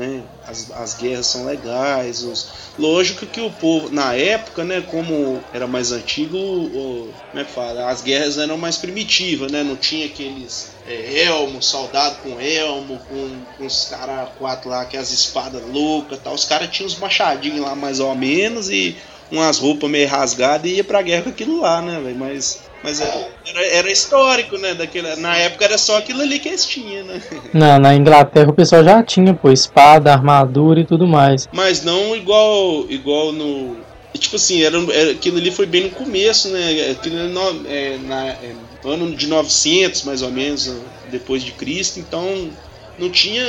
[0.00, 0.22] né?
[0.46, 2.22] As, as guerras são legais.
[2.22, 2.48] Os...
[2.78, 4.80] Lógico que o povo, na época, né?
[4.80, 7.90] Como era mais antigo, o, como é que fala?
[7.90, 9.62] As guerras eram mais primitivas, né?
[9.62, 14.96] Não tinha aqueles é, elmo, soldado com elmo, com, com os caras quatro lá, que
[14.96, 16.34] as espadas loucas tal.
[16.34, 18.96] Os caras tinham uns machadinhos lá mais ou menos e
[19.30, 22.16] umas roupas meio rasgadas e ia pra guerra com aquilo lá, né, velho?
[22.16, 24.74] Mas, mas era, era, era histórico, né?
[24.74, 27.22] Daquele, na época era só aquilo ali que eles tinham, né?
[27.52, 31.46] Na, na Inglaterra o pessoal já tinha, pô, espada, armadura e tudo mais.
[31.52, 33.76] Mas não igual, igual no.
[34.16, 36.90] Tipo assim, era, era- aquilo ali foi bem no começo, né?
[36.90, 40.70] Aquilo ali no, é, na, é, ano de 900, mais ou menos,
[41.10, 42.00] depois de Cristo.
[42.00, 42.50] Então,
[42.98, 43.44] não tinha,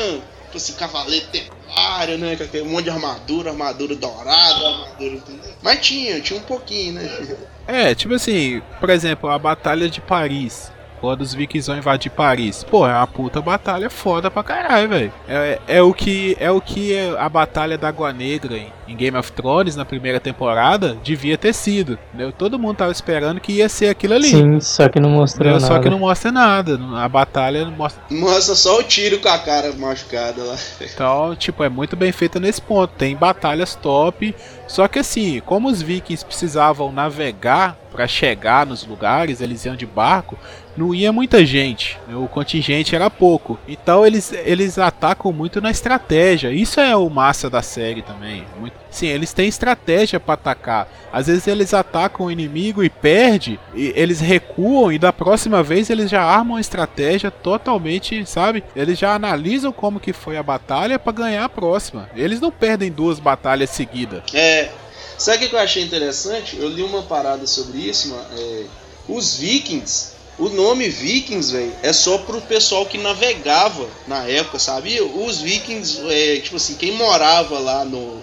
[0.46, 2.36] tipo assim, cavaleiro templário, né?
[2.36, 5.20] Com aquele monte de armadura, armadura dourada, armadura.
[5.62, 7.10] Mas tinha, tinha um pouquinho, né?
[7.72, 10.70] É, tipo assim, por exemplo, a Batalha de Paris.
[11.02, 12.64] Quando os vikings vão invadir Paris.
[12.64, 15.14] Pô, é uma puta batalha foda pra caralho, velho.
[15.28, 19.18] É, é o que é o que a batalha da Água Negra em, em Game
[19.18, 21.98] of Thrones na primeira temporada devia ter sido.
[22.10, 22.32] Entendeu?
[22.32, 24.28] Todo mundo tava esperando que ia ser aquilo ali.
[24.28, 25.68] Sim, só que não mostrou entendeu?
[25.68, 25.76] nada.
[25.76, 26.80] Só que não mostra nada.
[26.96, 28.02] A batalha não mostra.
[28.12, 30.56] Mostra só o tiro com a cara machucada lá.
[30.80, 32.94] Então, tipo, é muito bem feita nesse ponto.
[32.96, 34.36] Tem batalhas top.
[34.68, 39.86] Só que assim, como os vikings precisavam navegar pra chegar nos lugares, eles iam de
[39.86, 40.38] barco,
[40.76, 42.00] não ia muita gente.
[42.08, 42.16] né?
[42.16, 43.60] O contingente era pouco.
[43.68, 46.52] Então eles, eles atacam muito na estratégia.
[46.52, 48.46] Isso é o massa da série também.
[48.60, 50.88] Muito, sim, eles têm estratégia pra atacar.
[51.12, 55.90] Às vezes eles atacam o inimigo e perde, e eles recuam e da próxima vez
[55.90, 58.64] eles já armam a estratégia totalmente, sabe?
[58.76, 62.10] Eles já analisam como que foi a batalha pra ganhar a próxima.
[62.16, 64.24] Eles não perdem duas batalhas seguidas.
[64.34, 64.70] É.
[65.18, 66.58] Sabe o que que eu achei interessante?
[66.58, 68.26] Eu li uma parada sobre isso, mano.
[68.36, 68.64] É,
[69.08, 75.04] os vikings, o nome vikings, velho, é só pro pessoal que navegava na época, sabia?
[75.04, 78.22] Os vikings, é, tipo assim, quem morava lá no.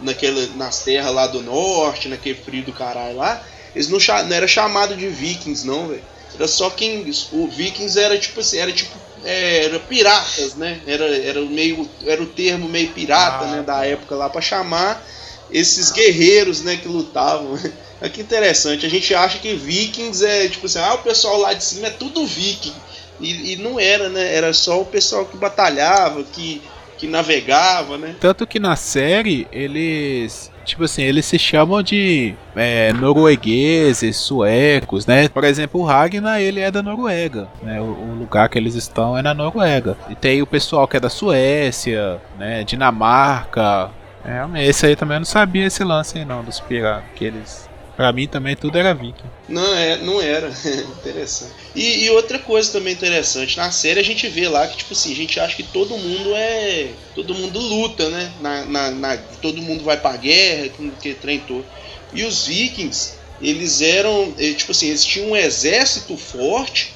[0.00, 3.40] Naquele, nas terras lá do norte, naquele frio do caralho lá,
[3.72, 6.02] eles não, não era chamado de vikings, não, velho.
[6.34, 7.08] Era só quem.
[7.30, 8.90] O Vikings era tipo assim, era tipo.
[9.22, 10.80] é, era piratas, né?
[10.86, 11.88] Era, era meio.
[12.06, 13.48] Era o termo meio pirata, Ah.
[13.48, 13.62] né?
[13.62, 15.06] Da época lá, pra chamar
[15.50, 17.56] esses guerreiros, né, que lutavam.
[18.02, 21.54] É que interessante, a gente acha que vikings é tipo assim, ah, o pessoal lá
[21.54, 22.74] de cima é tudo viking.
[23.20, 24.34] E, e não era, né?
[24.34, 26.60] Era só o pessoal que batalhava, que,
[26.98, 28.16] que navegava, né?
[28.20, 30.50] Tanto que na série eles.
[30.64, 35.28] Tipo assim, eles se chamam de é, noruegueses, suecos, né?
[35.28, 37.80] Por exemplo, o Ragnar, ele é da Noruega, né?
[37.80, 39.96] O, o lugar que eles estão é na Noruega.
[40.08, 42.64] E tem o pessoal que é da Suécia, né?
[42.64, 43.90] Dinamarca.
[44.24, 47.04] É, esse aí também eu não sabia esse lance aí não, dos piratas.
[47.16, 47.71] Que eles.
[47.96, 49.30] Pra mim também tudo era viking.
[49.48, 50.48] Não, é, não era.
[50.98, 51.52] interessante.
[51.74, 55.12] E, e outra coisa também interessante, na série a gente vê lá que, tipo assim,
[55.12, 56.94] a gente acha que todo mundo é.
[57.14, 58.32] Todo mundo luta, né?
[58.40, 61.64] Na, na, na- todo mundo vai pra guerra, que, que treinou.
[62.12, 64.34] E os vikings, eles eram.
[64.38, 66.94] eh, Tipo assim, eles tinham um exército forte,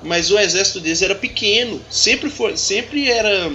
[0.00, 1.80] mas o exército deles era pequeno.
[1.90, 2.56] Sempre foi.
[2.56, 3.50] Sempre era.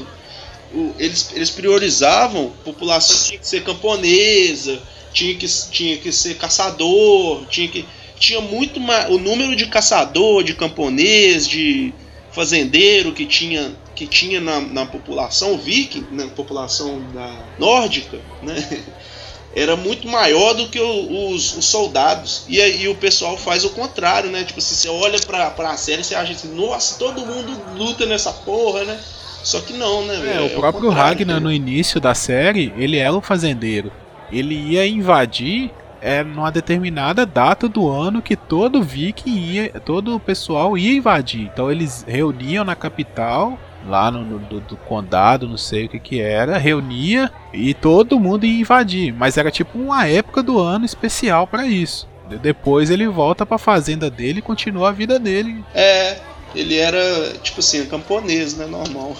[0.97, 4.81] eles, eles priorizavam população tinha que ser camponesa,
[5.13, 7.85] tinha que, tinha que ser caçador, tinha que.
[8.19, 9.09] Tinha muito mais.
[9.09, 11.93] O número de caçador, de camponês, de
[12.31, 18.83] fazendeiro que tinha, que tinha na, na população viking, na população da nórdica, né?
[19.53, 22.43] Era muito maior do que o- os, os soldados.
[22.47, 24.45] E aí o pessoal faz o contrário, né?
[24.45, 28.31] Tipo, se você olha pra, pra série, você acha assim, nossa, todo mundo luta nessa
[28.31, 28.97] porra, né?
[29.43, 30.15] Só que não, né?
[30.15, 30.45] É, velho?
[30.45, 31.43] o próprio contrário, Ragnar né?
[31.43, 33.91] no início da série, ele era um fazendeiro.
[34.31, 40.19] Ele ia invadir é, numa determinada data do ano que todo viking ia, todo o
[40.19, 41.49] pessoal ia invadir.
[41.53, 45.99] Então eles reuniam na capital, lá no, no- do, do condado, não sei o que
[45.99, 49.13] que era, reunia e todo mundo ia invadir.
[49.13, 52.07] Mas era tipo uma época do ano especial para isso.
[52.29, 55.63] De- Depois ele volta pra fazenda dele e continua a vida dele.
[55.75, 56.17] É,
[56.55, 56.99] ele era,
[57.43, 58.65] tipo assim, camponês, né?
[58.65, 59.15] Normal.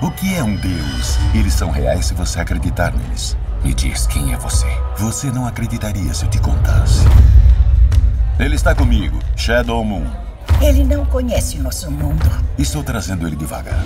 [0.00, 1.16] O que é um deus?
[1.34, 3.36] Eles são reais se você acreditar neles.
[3.64, 4.66] Me diz quem é você.
[4.96, 7.04] Você não acreditaria se eu te contasse.
[8.38, 10.04] Ele está comigo, Shadow Moon.
[10.60, 12.24] Ele não conhece nosso mundo.
[12.58, 13.78] Estou trazendo ele devagar.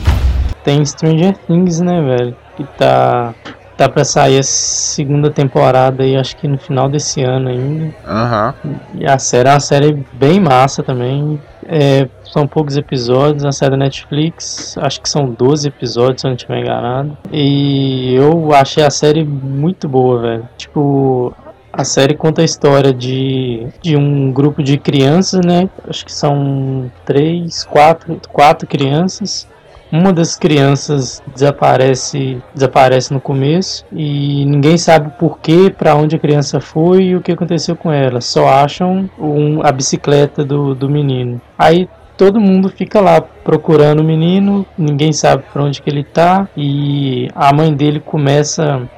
[0.64, 2.36] Tem Stranger Things, né, velho?
[2.56, 3.34] Que tá.
[3.76, 7.94] Tá pra sair a segunda temporada aí, acho que no final desse ano ainda.
[8.06, 8.54] Aham.
[8.94, 11.38] E a série é uma série bem massa também.
[11.68, 16.30] É, são poucos episódios, a série da Netflix, acho que são 12 episódios, se eu
[16.30, 17.16] não estiver enganado.
[17.32, 20.48] E eu achei a série muito boa, velho.
[20.56, 21.34] Tipo,
[21.72, 25.68] a série conta a história de, de um grupo de crianças, né?
[25.88, 29.46] Acho que são três, quatro, quatro crianças.
[29.90, 36.18] Uma das crianças desaparece, desaparece no começo e ninguém sabe por que, para onde a
[36.18, 38.20] criança foi e o que aconteceu com ela.
[38.20, 41.40] Só acham um, a bicicleta do, do menino.
[41.56, 46.48] Aí todo mundo fica lá procurando o menino, ninguém sabe para onde que ele tá
[46.56, 48.88] e a mãe dele começa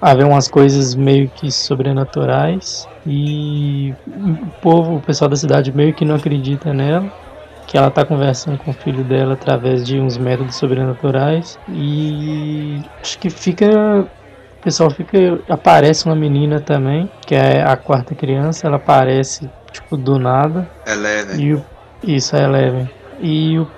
[0.00, 5.92] a ver umas coisas meio que sobrenaturais e o povo, o pessoal da cidade meio
[5.92, 7.12] que não acredita nela
[7.68, 13.18] que ela tá conversando com o filho dela através de uns métodos sobrenaturais e acho
[13.18, 18.76] que fica o pessoal fica aparece uma menina também que é a quarta criança ela
[18.76, 20.68] aparece tipo do nada.
[20.86, 21.40] Eleven.
[21.40, 21.64] e o,
[22.02, 22.90] isso é Eleven.
[23.20, 23.68] E o,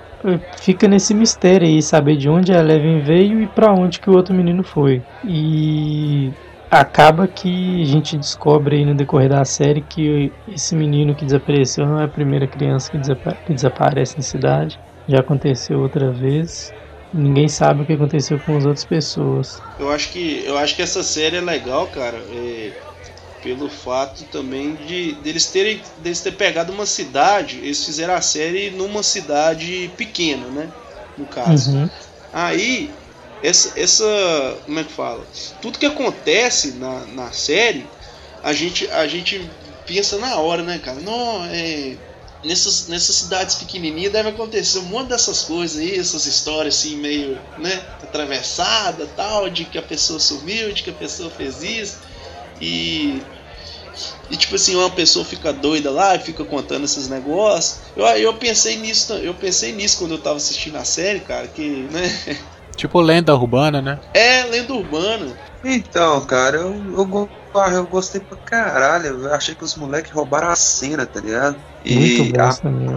[0.57, 4.15] fica nesse mistério aí saber de onde a Eleven veio e pra onde que o
[4.15, 5.03] outro menino foi.
[5.23, 6.31] E
[6.71, 11.85] acaba que a gente descobre aí no decorrer da série que esse menino que desapareceu
[11.85, 14.81] não é a primeira criança que, desapa- que desaparece na cidade.
[15.07, 16.73] Já aconteceu outra vez.
[17.11, 19.63] Ninguém sabe o que aconteceu com as outras pessoas.
[19.77, 22.75] Eu acho que, eu acho que essa série é legal, cara, é,
[23.41, 28.71] pelo fato também de deles terem deles ter pegado uma cidade, eles fizeram a série
[28.71, 30.73] numa cidade pequena, né?
[31.17, 31.71] No caso.
[31.71, 31.91] Uhum.
[32.31, 33.00] Aí,
[33.41, 34.61] essa, essa.
[34.65, 35.25] Como é que fala?
[35.61, 37.85] Tudo que acontece na, na série,
[38.43, 39.49] a gente, a gente
[39.85, 40.99] pensa na hora, né, cara?
[41.01, 41.97] Não, é.
[42.43, 47.39] Nessas, nessas cidades pequenininhas deve acontecer um monte dessas coisas aí, essas histórias assim, meio,
[47.55, 51.99] né, atravessada tal, de que a pessoa sumiu, de que a pessoa fez isso.
[52.59, 53.21] E.
[54.29, 57.81] E tipo assim, uma pessoa fica doida lá e fica contando esses negócios.
[57.95, 61.83] Eu, eu pensei nisso, eu pensei nisso quando eu tava assistindo a série, cara, que,
[61.91, 62.47] né?
[62.81, 63.99] Tipo lenda urbana, né?
[64.11, 65.27] É lenda urbana.
[65.63, 69.23] Então, cara, eu, eu, ah, eu gostei pra caralho.
[69.23, 71.57] Eu achei que os moleques roubaram a cena, tá ligado?
[71.85, 72.41] E Muito bom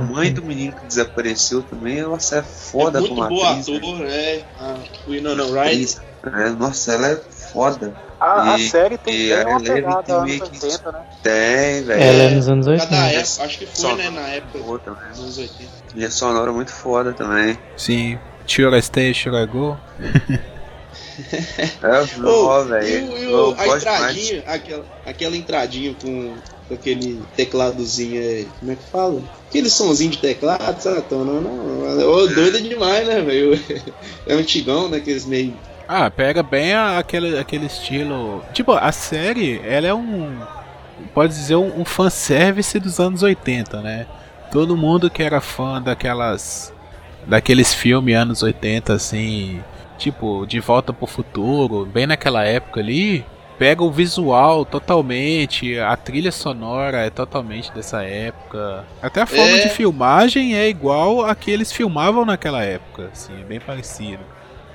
[0.01, 3.69] a mãe do menino que desapareceu também, nossa, é foda é muito como boa atriz.
[3.69, 3.77] né?
[3.77, 4.45] ator, é.
[4.59, 4.75] A
[5.07, 5.61] Winona Ryder.
[5.67, 7.17] Atriz, é, nossa, ela é
[7.53, 7.95] foda.
[8.19, 10.93] A, a E- série tem e bem a uma pegada tem anos meio que- 80,
[10.93, 10.99] né?
[11.23, 12.03] Tem, velho.
[12.03, 12.97] Ela é nos anos Cada 80.
[13.21, 15.71] época, acho que foi, Só- né, na época dos anos 80.
[15.95, 17.59] E a sonora muito foda também.
[17.77, 18.19] Sim.
[18.47, 19.77] Should I stay, should I go?
[21.83, 23.19] É, e velho.
[23.19, 23.83] e o- a gosto mais.
[23.83, 26.35] entradinha, aquela, aquela entradinha com,
[26.69, 29.23] com aquele tecladozinho, é, como é que fala?
[29.49, 31.03] Aquele sonzinho de teclado, sabe?
[31.11, 32.09] Não, não, não.
[32.11, 33.59] Ô, doido é demais, né, velho?
[34.27, 34.99] É antigão, né?
[34.99, 35.55] Aqueles meio.
[35.87, 38.43] Ah, pega bem a- aquele, aquele estilo.
[38.53, 40.39] Tipo, a série, ela é um.
[41.13, 44.07] Pode dizer um, um fanservice dos anos 80, né?
[44.51, 46.73] Todo mundo que era fã daquelas.
[47.27, 49.61] Daqueles filmes anos 80, assim.
[49.99, 53.25] Tipo, De Volta pro Futuro, bem naquela época ali.
[53.57, 58.85] Pega o visual totalmente, a trilha sonora é totalmente dessa época.
[59.01, 59.63] Até a forma É.
[59.63, 64.25] de filmagem é igual a que eles filmavam naquela época, assim, é bem parecido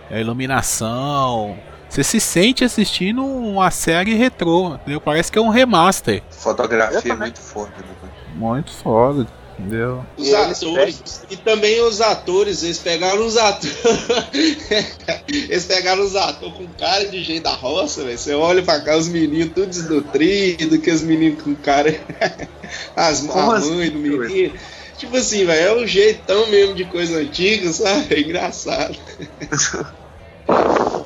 [0.09, 1.57] a iluminação.
[1.89, 5.01] Você se sente assistindo uma série retrô, entendeu?
[5.01, 6.23] Parece que é um remaster.
[6.29, 8.09] Fotografia é muito foda, né?
[8.35, 9.27] Muito foda,
[9.59, 10.05] entendeu?
[10.17, 11.25] Os E atores.
[11.29, 13.77] E também os atores, eles pegaram os atores.
[15.27, 18.17] eles pegaram os atores com cara de jeito da roça, velho.
[18.17, 21.99] Você olha pra cá, os meninos tudo desnutridos, que os meninos com cara.
[22.95, 24.53] As, Como a assim, mãe do menino.
[24.97, 28.07] Tipo assim, velho, é um jeitão mesmo de coisa antiga, sabe?
[28.15, 28.97] É engraçado.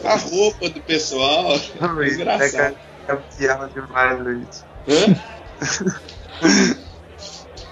[0.03, 1.53] A roupa do pessoal.
[1.53, 2.75] É engraçado.
[3.07, 4.65] É piada demais, Luiz.
[4.87, 5.15] Hã?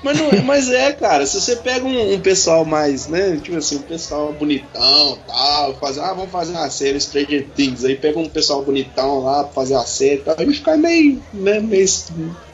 [0.03, 3.57] Mas, não é, mas é, cara, se você pega um, um pessoal mais, né, tipo
[3.57, 8.17] assim, um pessoal bonitão tal, fazer, ah, vamos fazer uma série Stranger Things, aí pega
[8.17, 11.59] um pessoal bonitão lá pra fazer a série e tal, a gente fica meio, né,
[11.59, 11.85] meio,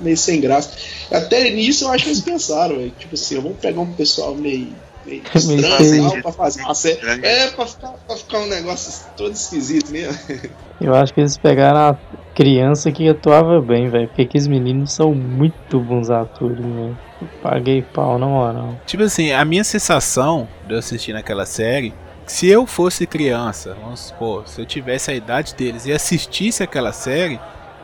[0.01, 0.71] meio sem graça.
[1.09, 4.73] Até nisso eu acho que eles pensaram, velho, tipo assim, vamos pegar um pessoal meio,
[5.05, 6.99] meio estranho pra fazer uma série.
[7.23, 10.17] É, pra ficar, pra ficar um negócio todo esquisito mesmo.
[10.79, 11.97] Eu acho que eles pegaram a
[12.35, 14.07] criança que atuava bem, velho.
[14.07, 17.06] Porque aqueles meninos são muito bons atores, velho.
[17.41, 18.79] Paguei pau, na moral.
[18.85, 21.93] Tipo assim, a minha sensação de eu assistir naquela série,
[22.25, 26.91] se eu fosse criança, vamos supor, se eu tivesse a idade deles e assistisse aquela
[26.91, 27.39] série,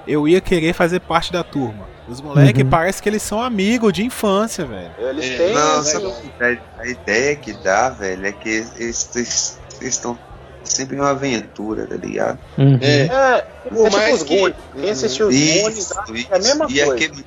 [0.08, 1.91] eu ia querer fazer parte da turma.
[2.08, 2.69] Os moleques Uhum.
[2.69, 4.91] parece que eles são amigos de infância, velho.
[5.00, 5.54] Eles É, têm.
[5.54, 10.19] Não, sabe o que a, a ideia que dá, velho, é que eles estão
[10.65, 12.38] sempre em uma aventura, tá ligado?
[12.58, 12.78] Uhum.
[12.82, 14.58] É, É, Por é tipo mais os que- Goonies.
[14.76, 16.93] Quem assistiu os Goonies é a mesma e coisa.
[16.93, 17.26] Aquele,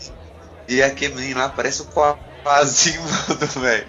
[0.68, 3.86] e aquele menino lá parece o Quasimodo, velho.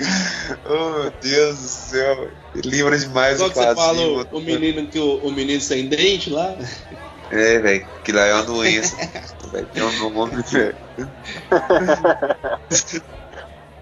[0.65, 2.29] Oh, meu Deus do céu.
[2.65, 4.37] Lembra demais igual o que você falou, Quasimodo.
[4.37, 6.55] o menino que o, o menino sem dente lá.
[7.29, 8.95] É, velho, que lá é uma doença.
[9.51, 10.77] Vai ter um nome, velho.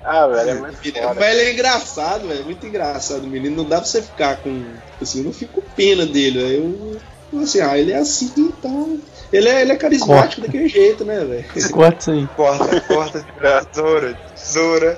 [0.08, 1.32] Ah, velho, é muito foda.
[1.32, 2.46] ele é engraçado, velho.
[2.46, 3.56] Muito engraçado o menino.
[3.56, 4.64] Não dá pra você ficar com.
[5.02, 7.02] Assim, eu não fico com pena dele, velho.
[7.34, 7.40] Eu.
[7.42, 9.00] Assim, ah, ele é assim, então.
[9.36, 11.72] Ele é, ele é carismático daquele jeito, né, velho?
[11.72, 12.28] Corta isso aí.
[12.36, 14.98] Corta, corta, tesoura, tesoura.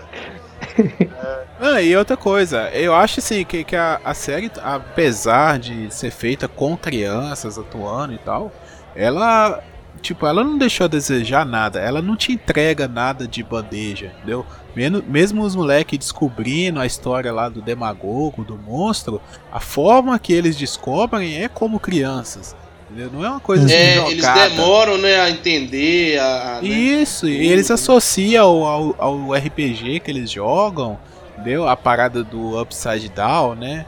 [1.60, 6.12] Ah, e outra coisa, eu acho assim que, que a, a série, apesar de ser
[6.12, 8.52] feita com crianças atuando e tal,
[8.95, 9.63] ela,
[10.00, 14.45] tipo, ela não deixou a desejar nada, ela não te entrega nada de bandeja, entendeu?
[14.76, 19.19] Mesmo, mesmo os moleques descobrindo a história lá do demagogo, do monstro,
[19.52, 22.56] a forma que eles descobrem é como crianças,
[22.89, 23.10] entendeu?
[23.12, 26.17] Não é uma coisa assim É, eles demoram, né, a entender.
[26.19, 26.67] A, a, né?
[26.67, 30.97] Isso, e eles associam ao, ao, ao RPG que eles jogam,
[31.34, 31.67] entendeu?
[31.67, 33.86] A parada do Upside Down, né?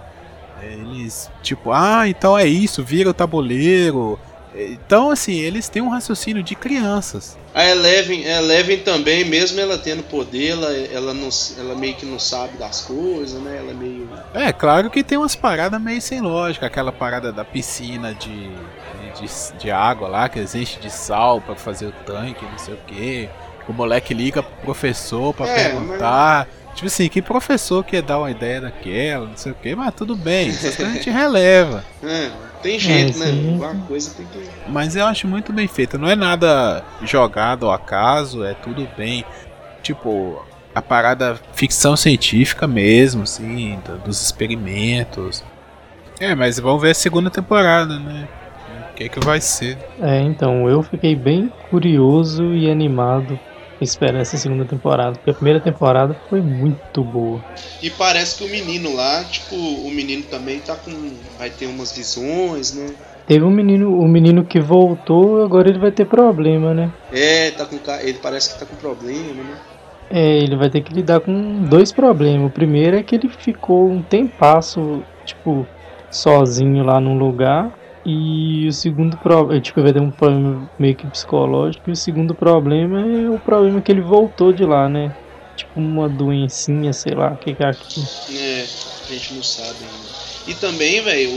[0.61, 4.19] Eles, tipo, ah, então é isso, vira o tabuleiro.
[4.55, 7.37] Então, assim, eles têm um raciocínio de crianças.
[7.53, 12.05] A Eleven, a Eleven também, mesmo ela tendo poder, ela, ela, não, ela meio que
[12.05, 13.57] não sabe das coisas, né?
[13.59, 14.09] Ela é meio.
[14.33, 18.49] É, claro que tem umas paradas meio sem lógica, aquela parada da piscina de,
[19.19, 22.77] de, de água lá, que enchem de sal pra fazer o tanque, não sei o
[22.87, 23.29] que.
[23.67, 26.47] O moleque liga pro professor pra É, perguntar.
[26.73, 29.93] Tipo assim, que professor que ia dar uma ideia daquela, não sei o que, mas
[29.93, 31.83] tudo bem, coisas a gente releva.
[32.01, 33.31] É, tem jeito, É, né?
[33.31, 33.53] sim.
[33.63, 34.49] Alguma coisa tem que.
[34.67, 39.23] Mas eu acho muito bem feita, não é nada jogado ao acaso, é tudo bem.
[39.81, 40.43] Tipo,
[40.75, 45.43] a parada ficção científica mesmo, assim, do- dos experimentos.
[46.19, 48.27] É, mas vamos ver a segunda temporada, né?
[48.91, 49.77] O que é que vai ser?
[50.01, 53.39] É, então, eu fiquei bem curioso e animado
[53.83, 57.41] esperando essa segunda temporada, porque a primeira temporada foi muito boa.
[57.81, 60.91] E parece que o menino lá, tipo, o menino também tá com.
[61.37, 62.93] Vai ter umas visões, né?
[63.25, 66.91] Teve um menino, o menino que voltou, agora ele vai ter problema, né?
[67.11, 67.77] É, tá com.
[68.01, 69.57] Ele parece que tá com problema, né?
[70.11, 72.49] É, ele vai ter que lidar com dois problemas.
[72.49, 75.67] O primeiro é que ele ficou um tempasso, tipo,
[76.09, 77.78] sozinho lá num lugar.
[78.11, 81.89] E o segundo problema, tipo, vai ter um problema meio que psicológico.
[81.89, 85.15] E o segundo problema é o problema que ele voltou de lá, né?
[85.55, 88.09] Tipo, uma doencinha, sei lá, que que é aquilo.
[88.29, 90.09] É, a gente não sabe ainda.
[90.47, 91.29] E também, velho,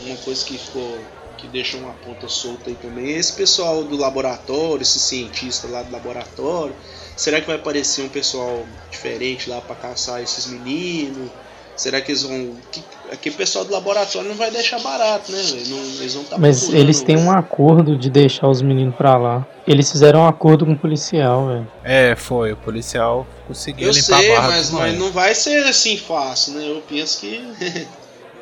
[0.00, 1.10] uma coisa que ficou.
[1.36, 5.82] que deixou uma ponta solta aí também é esse pessoal do laboratório, esse cientista lá
[5.82, 6.76] do laboratório.
[7.16, 11.32] Será que vai aparecer um pessoal diferente lá pra caçar esses meninos?
[11.76, 12.54] Será que eles vão.
[12.70, 15.38] Que, aquele pessoal do laboratório não vai deixar barato, né?
[15.68, 19.46] Não- Eles vão tá Mas eles têm um acordo de deixar os meninos pra lá.
[19.66, 21.68] Eles fizeram um acordo com o policial, velho.
[21.84, 22.52] É, foi.
[22.52, 24.98] O policial conseguiu Eu limpar sei, a barra mas, moleques.
[24.98, 26.64] não vai ser assim fácil, né?
[26.68, 27.42] Eu penso que.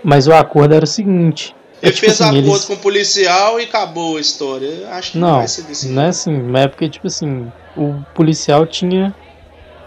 [0.02, 1.54] Mas o acordo era o seguinte.
[1.82, 4.66] é Ele tipo fez assim, acordo eles- com o policial e acabou a história.
[4.66, 7.06] Eu acho que não, Não, vai ser desse não é assim, mas é porque, tipo
[7.06, 9.14] assim, o policial tinha.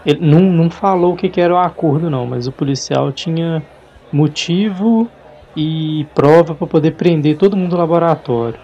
[0.04, 3.66] Ele não, não falou o que, que era o acordo, não, mas o policial tinha
[4.12, 5.10] motivo
[5.56, 8.60] e prova pra poder prender todo mundo no laboratório.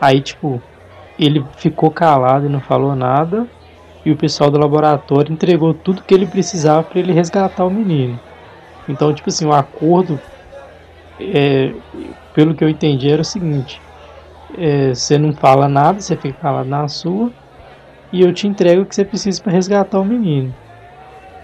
[0.00, 0.62] Aí, tipo,
[1.18, 3.48] ele ficou calado e não falou nada,
[4.04, 8.20] e o pessoal do laboratório entregou tudo que ele precisava pra ele resgatar o menino.
[8.88, 10.20] Então, tipo assim, o acordo,
[11.18, 11.74] é,
[12.32, 13.82] pelo que eu entendi, era o seguinte:
[14.54, 17.32] é, você não fala nada, você fica calado na sua,
[18.12, 20.54] e eu te entrego o que você precisa pra resgatar o menino.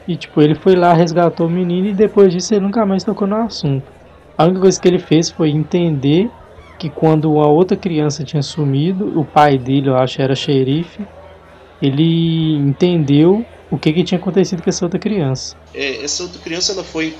[0.06, 3.26] E tipo, ele foi lá, resgatou o menino e depois disso ele nunca mais tocou
[3.26, 3.92] no assunto.
[4.36, 6.30] A única coisa que ele fez foi entender
[6.78, 11.06] que quando a outra criança tinha sumido, o pai dele, eu acho, era xerife,
[11.80, 15.54] ele entendeu o que, que tinha acontecido com essa outra criança.
[15.72, 17.14] É, essa outra criança ela foi,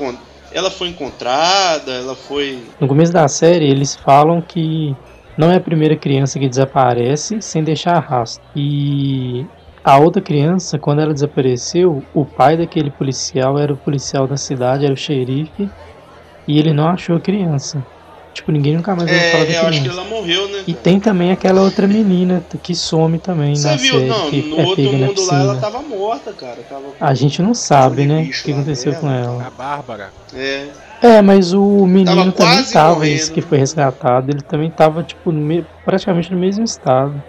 [0.50, 2.70] ela foi encontrada, ela foi.
[2.80, 4.96] No começo da série, eles falam que
[5.36, 8.44] não é a primeira criança que desaparece sem deixar rastro.
[8.54, 9.44] E
[9.84, 14.84] a outra criança, quando ela desapareceu, o pai daquele policial era o policial da cidade,
[14.84, 15.68] era o xerife,
[16.46, 17.84] e ele não achou a criança.
[18.34, 20.00] Tipo, ninguém nunca mais ouviu falar da É, eu acho que criança.
[20.00, 20.62] ela morreu, né?
[20.66, 23.92] E tem também aquela outra menina que some também Você na viu?
[23.92, 26.56] série, Não, que no é outro mundo lá ela tava morta, cara.
[26.62, 26.82] Tava...
[26.98, 29.02] A gente não sabe, né, o que aconteceu dela.
[29.02, 29.46] com ela.
[29.46, 30.10] A Bárbara.
[30.34, 30.68] É.
[31.02, 33.14] É, mas o menino Tava também tava, morrendo.
[33.16, 37.20] esse que foi resgatado, ele também tava, tipo, no praticamente no mesmo estado.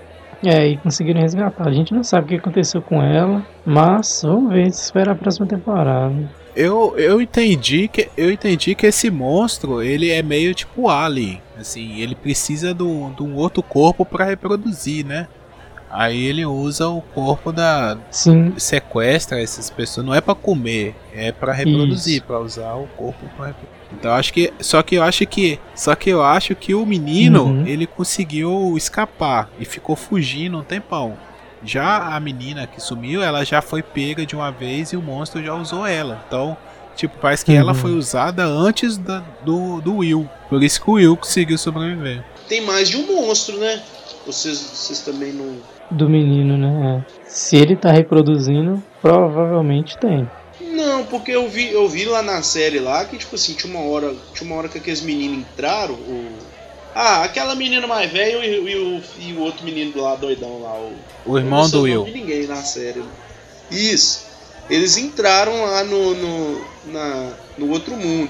[0.45, 1.67] É, e conseguiram resgatar.
[1.67, 5.47] A gente não sabe o que aconteceu com ela, mas vamos ver, espera a próxima
[5.47, 6.13] temporada.
[6.55, 11.99] Eu, eu entendi que eu entendi que esse monstro ele é meio tipo alien, assim,
[11.99, 15.28] ele precisa de um de um outro corpo para reproduzir, né?
[15.95, 21.31] Aí ele usa o corpo da Sim, sequestra essas pessoas, não é pra comer, é
[21.31, 23.73] pra reproduzir, pra usar o corpo pra reproduzir.
[23.93, 26.83] Então eu acho que só que eu acho que só que eu acho que o
[26.83, 27.67] menino, Uhum.
[27.67, 31.15] ele conseguiu escapar e ficou fugindo um tempão.
[31.63, 35.43] Já a menina que sumiu, ela já foi pega de uma vez e o monstro
[35.43, 36.23] já usou ela.
[36.27, 36.57] Então,
[36.95, 37.77] tipo, parece que ela Uhum.
[37.77, 40.27] foi usada antes da- do, do Will.
[40.49, 42.23] Por isso que o Will conseguiu sobreviver.
[42.49, 43.81] Tem mais de um monstro, né?
[44.25, 45.55] Vocês, vocês também não.
[45.93, 46.97] Do menino, né?
[47.07, 47.29] É.
[47.29, 50.27] Se ele tá reproduzindo, provavelmente tem.
[50.75, 53.85] Não, porque eu vi, eu vi lá na série lá que, tipo assim, tinha uma
[53.85, 56.37] hora, tinha uma hora que aqueles meninos entraram, o.
[56.95, 60.61] Ah, aquela menina mais velha e, o- e o, e o outro menino lá doidão
[60.61, 60.93] lá, o.
[61.25, 62.03] O irmão Eu do não Will.
[62.05, 62.99] vi ninguém na série.
[62.99, 63.05] né?
[63.71, 64.25] Isso.
[64.69, 68.29] Eles entraram lá no, no, na, no outro mundo.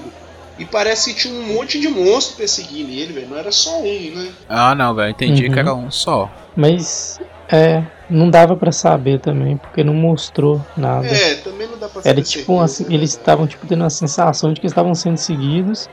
[0.58, 3.28] E parece que tinha um monte de monstro perseguindo ele, velho.
[3.28, 4.32] Não era só um, né?
[4.48, 5.52] Ah, não, velho, entendi Uhum.
[5.52, 6.30] que era um só.
[6.56, 7.18] Mas,
[7.48, 11.06] é, não dava pra saber também, porque não mostrou nada.
[11.06, 13.84] É, também não dá pra Era ter tipo certeza, assim, né, eles estavam tipo tendo
[13.84, 15.88] a sensação de que estavam sendo seguidos,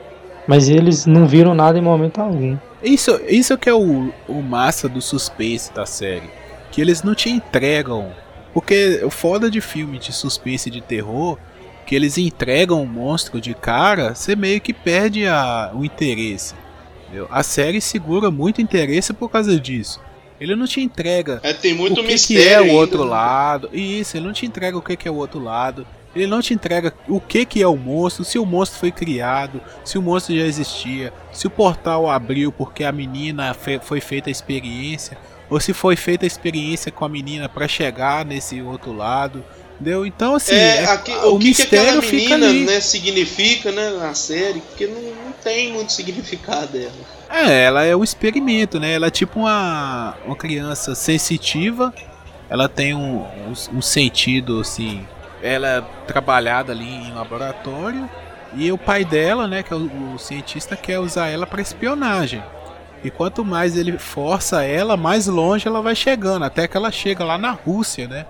[0.47, 2.57] mas eles não viram nada em momento algum.
[2.83, 6.29] Isso, isso que é o, o massa do suspense da série.
[6.71, 8.11] Que eles não te entregam.
[8.53, 11.37] Porque o foda de filme de suspense e de terror,
[11.85, 16.55] que eles entregam um monstro de cara, você meio que perde a, o interesse.
[17.03, 17.27] entendeu?
[17.29, 20.01] A série segura muito interesse por causa disso.
[20.41, 23.11] Ele não te entrega É, tem muito o que, que é o outro né?
[23.11, 23.69] lado.
[23.71, 25.85] Isso, ele não te entrega o que, que é o outro lado.
[26.15, 29.61] Ele não te entrega o que, que é o monstro, se o monstro foi criado,
[29.85, 34.29] se o monstro já existia, se o portal abriu porque a menina fe- foi feita
[34.29, 35.17] a experiência,
[35.49, 39.41] ou se foi feita a experiência com a menina para chegar nesse outro lado.
[39.81, 40.05] Entendeu?
[40.05, 44.61] Então, assim, É, é- aqui- o que, que aquela menina né, significa né, na série,
[44.61, 46.91] porque não, não tem muito significado dela.
[47.27, 48.93] É, ela é um experimento, né?
[48.93, 51.91] Ela é tipo uma, uma criança sensitiva.
[52.47, 55.03] Ela tem um, um, um sentido assim.
[55.41, 58.07] Ela é trabalhada ali em laboratório.
[58.53, 62.43] E o pai dela, né, que é o, o cientista, quer usar ela para espionagem.
[63.03, 66.43] E quanto mais ele força ela, mais longe ela vai chegando.
[66.45, 68.27] Até que ela chega lá na Rússia, né?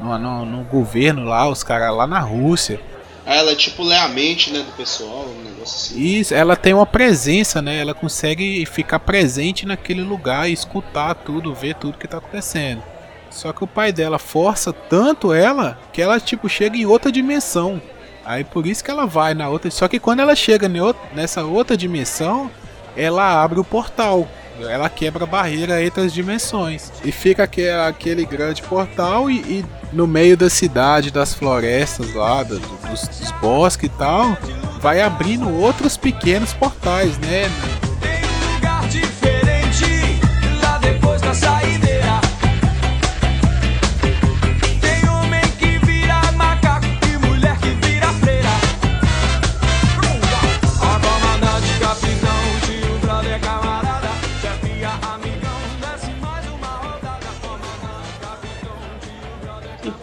[0.00, 2.80] No, no, no governo lá, os caras lá na Rússia.
[3.26, 6.00] Ela tipo lê a mente, né, do pessoal, um negócio assim.
[6.00, 7.78] Isso, ela tem uma presença, né?
[7.78, 12.82] Ela consegue ficar presente naquele lugar e escutar tudo, ver tudo que tá acontecendo.
[13.30, 17.80] Só que o pai dela força tanto ela que ela tipo chega em outra dimensão.
[18.24, 19.70] Aí por isso que ela vai na outra.
[19.70, 20.68] Só que quando ela chega
[21.12, 22.50] nessa outra dimensão,
[22.96, 24.26] ela abre o portal.
[24.68, 26.92] Ela quebra a barreira entre as dimensões.
[27.04, 32.60] E fica aquele grande portal e, e no meio da cidade, das florestas lá, dos,
[32.60, 34.36] dos bosques e tal,
[34.80, 37.50] vai abrindo outros pequenos portais, né?
[38.00, 39.39] Tem lugar diferente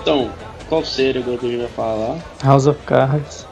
[0.08, 0.32] Então,
[0.70, 2.24] qual série agora que a gente vai falar?
[2.42, 3.46] House of Cards.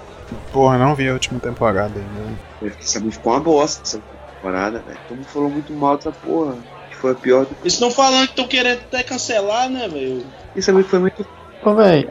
[0.53, 2.33] Porra, não vi a última temporada ainda.
[2.61, 4.01] Essa música ficou uma bosta essa
[4.39, 4.97] temporada, velho.
[5.05, 6.55] Todo mundo falou muito mal dessa porra.
[6.89, 7.45] Que foi a pior.
[7.59, 10.23] Eles estão falando que estão querendo até cancelar, né, velho?
[10.55, 11.25] Isso também foi muito.
[11.61, 12.09] Ô, velho,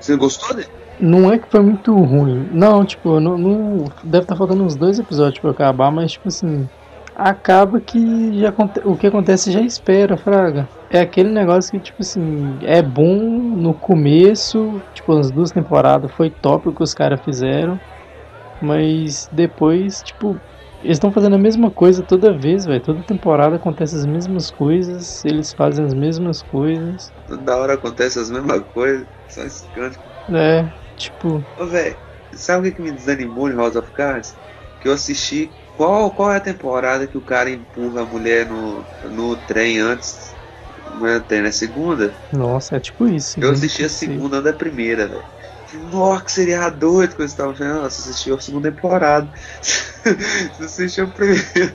[0.00, 0.68] Você gostou dele?
[0.98, 2.48] não é que foi muito ruim.
[2.50, 6.66] Não, tipo, não, não- deve estar faltando uns dois episódios pra acabar, mas, tipo assim,
[7.14, 8.54] acaba que já,
[8.84, 10.70] o que acontece já espera, Fraga.
[10.90, 13.16] É aquele negócio que, tipo assim, é bom
[13.56, 17.80] no começo, tipo, as duas temporadas foi top o que os caras fizeram,
[18.60, 20.42] mas depois, tipo,
[20.82, 22.82] eles estão fazendo a mesma coisa toda vez, velho.
[22.82, 27.12] Toda temporada acontece as mesmas coisas, eles fazem as mesmas coisas.
[27.26, 29.08] Toda hora acontece as mesmas coisas.
[29.28, 29.42] Só
[29.72, 29.98] canto.
[30.34, 31.98] É, tipo, Ô, velho,
[32.34, 34.38] sabe o que me desanimou em House of Cards?
[34.80, 35.56] Que eu assisti.
[35.82, 40.32] Qual, qual é a temporada que o cara empurra a mulher no, no trem antes?
[40.94, 42.14] Não é trem, é segunda?
[42.32, 43.40] nossa, é tipo isso.
[43.40, 45.24] Eu gente, assisti a segunda da primeira, velho.
[45.90, 47.82] Nossa, que seria doido que eu estava falando.
[47.82, 49.26] Nossa, assisti a segunda temporada.
[50.60, 51.74] Não assisti a primeira.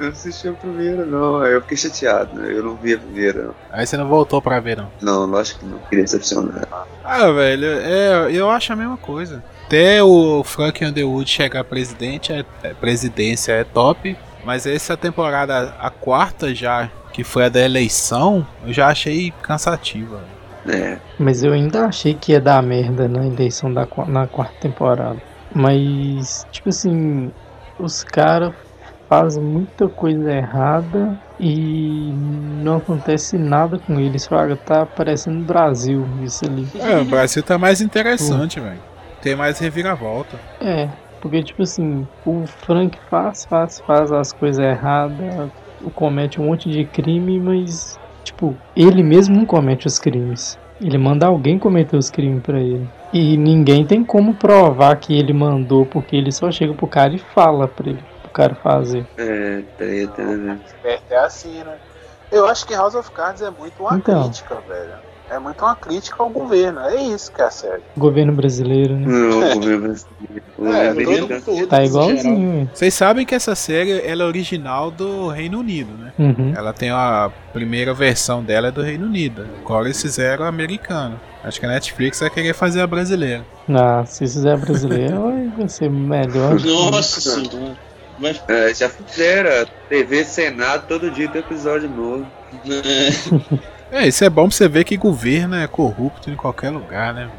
[0.00, 1.40] Não assisti a primeira, não.
[1.40, 2.50] Aí eu fiquei chateado, né?
[2.50, 3.54] Eu não vi a primeira, não.
[3.70, 4.90] Aí você não voltou pra ver, não.
[5.00, 5.78] Não, lógico que não.
[5.78, 6.66] Queria decepcionar.
[7.04, 9.44] Ah, velho, é, eu acho a mesma coisa.
[9.66, 14.16] Até o Frank Underwood chegar presidente, é, é- presidência é top.
[14.44, 20.20] Mas essa temporada, a quarta já, que foi a da eleição, eu já achei cansativa.
[20.68, 20.98] É.
[21.18, 25.16] Mas eu ainda achei que ia dar merda na eleição da, na quarta temporada.
[25.54, 27.30] Mas, tipo assim,
[27.78, 28.52] os caras
[29.08, 32.12] fazem muita coisa errada e
[32.62, 34.26] não acontece nada com eles.
[34.26, 36.66] Fraga, tá parecendo Brasil isso ali.
[36.78, 38.93] É, o Brasil tá mais interessante, velho.
[39.24, 40.38] Tem mais reviravolta.
[40.60, 40.86] É,
[41.18, 45.50] porque tipo assim, o Frank faz, faz, faz as coisas erradas,
[45.94, 50.58] comete um monte de crime, mas tipo, ele mesmo não comete os crimes.
[50.78, 52.86] Ele manda alguém cometer os crimes pra ele.
[53.14, 57.18] E ninguém tem como provar que ele mandou, porque ele só chega pro cara e
[57.18, 59.06] fala pra ele, pro cara fazer.
[59.16, 60.60] É, treta, né?
[60.84, 61.78] É, é assim, né?
[62.30, 64.24] Eu acho que House of Cards é muito uma Então.
[64.24, 65.13] crítica, velho.
[65.34, 66.80] É muito uma crítica ao governo.
[66.80, 67.82] É isso que é a série.
[67.96, 69.06] Governo brasileiro, né?
[69.06, 70.44] Não, o governo brasileiro.
[70.64, 72.70] É, todo, todo, Tá igualzinho?
[72.72, 76.12] Vocês sabem que essa série ela é original do Reino Unido, né?
[76.18, 76.52] Uhum.
[76.56, 79.44] Ela tem a primeira versão dela é do Reino Unido.
[79.60, 81.20] Agora eles fizeram a americana.
[81.42, 83.44] Acho que a Netflix vai querer fazer a brasileira.
[83.68, 86.54] Ah, se fizer brasileiro, vai- vai ser melhor.
[86.60, 87.76] Nossa senhora.
[88.18, 89.66] Vai, É, já fizeram.
[89.88, 92.24] TV Senado, todo dia tem episódio novo.
[92.70, 93.64] é,
[93.94, 97.26] É, isso é bom pra você ver que governo é corrupto em qualquer lugar, né?
[97.26, 97.32] velho?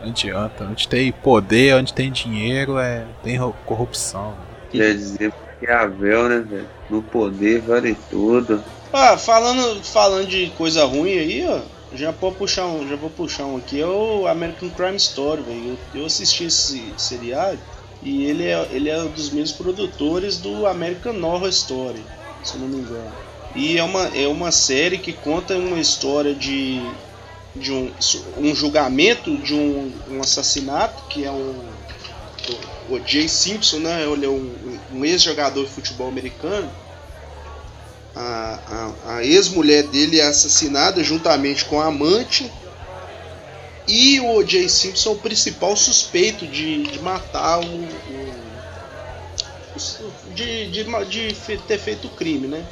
[0.00, 0.64] Não adianta.
[0.64, 4.34] Onde tem poder, onde tem dinheiro, é, tem corrupção.
[4.72, 5.32] Quer dizer,
[5.62, 6.68] Maquiavel, né, velho?
[6.90, 8.60] No poder vale tudo.
[8.92, 11.60] Ah, falando, falando de coisa ruim aí, ó.
[11.94, 15.78] Já vou puxar um, já vou puxar um aqui, é o American Crime Story, velho.
[15.94, 17.60] Eu, eu assisti esse seriado
[18.02, 22.04] e ele é, ele é um dos mesmos produtores do American Horror Story,
[22.42, 23.12] se eu não me engano.
[23.54, 26.90] E é uma, é uma série que conta uma história de,
[27.54, 27.92] de um,
[28.38, 31.54] um julgamento de um, um assassinato, que é um,
[32.88, 34.04] o, Jay Simpson, né?
[34.04, 36.70] Ele é um, um ex-jogador de futebol americano
[38.14, 38.60] a,
[39.04, 42.50] a, a ex-mulher dele é assassinada juntamente com a amante.
[43.86, 44.68] E o O.J.
[44.68, 47.64] Simpson é o principal suspeito de, de matar o.
[47.66, 48.44] o-
[50.32, 52.64] de, de, de ter feito o crime, né?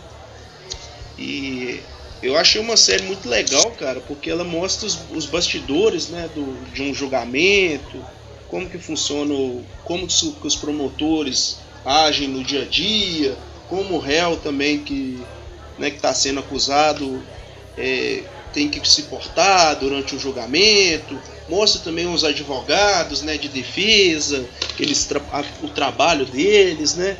[1.16, 1.88] E
[2.20, 6.64] eu achei uma série muito legal, cara, porque ela mostra os, os bastidores, né, do,
[6.64, 8.06] de um julgamento,
[8.46, 9.34] como que funciona,
[9.82, 15.30] como que os- promotores agem no dia a dia, como o réu também que
[15.76, 17.28] né, está sendo acusado,
[17.76, 24.48] é, tem que se portar durante o julgamento, mostra também os advogados, né, de defesa,
[24.78, 25.20] eles tra
[25.60, 27.18] o trabalho deles, né?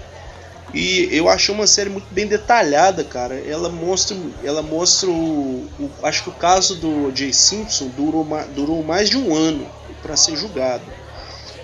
[0.73, 3.39] E eu achei uma série muito bem detalhada, cara.
[3.39, 8.83] Ela mostra, ela mostra o, o- acho que o caso do Jay Simpson durou, durou
[8.83, 9.71] mais de um ano
[10.01, 10.95] para ser julgado.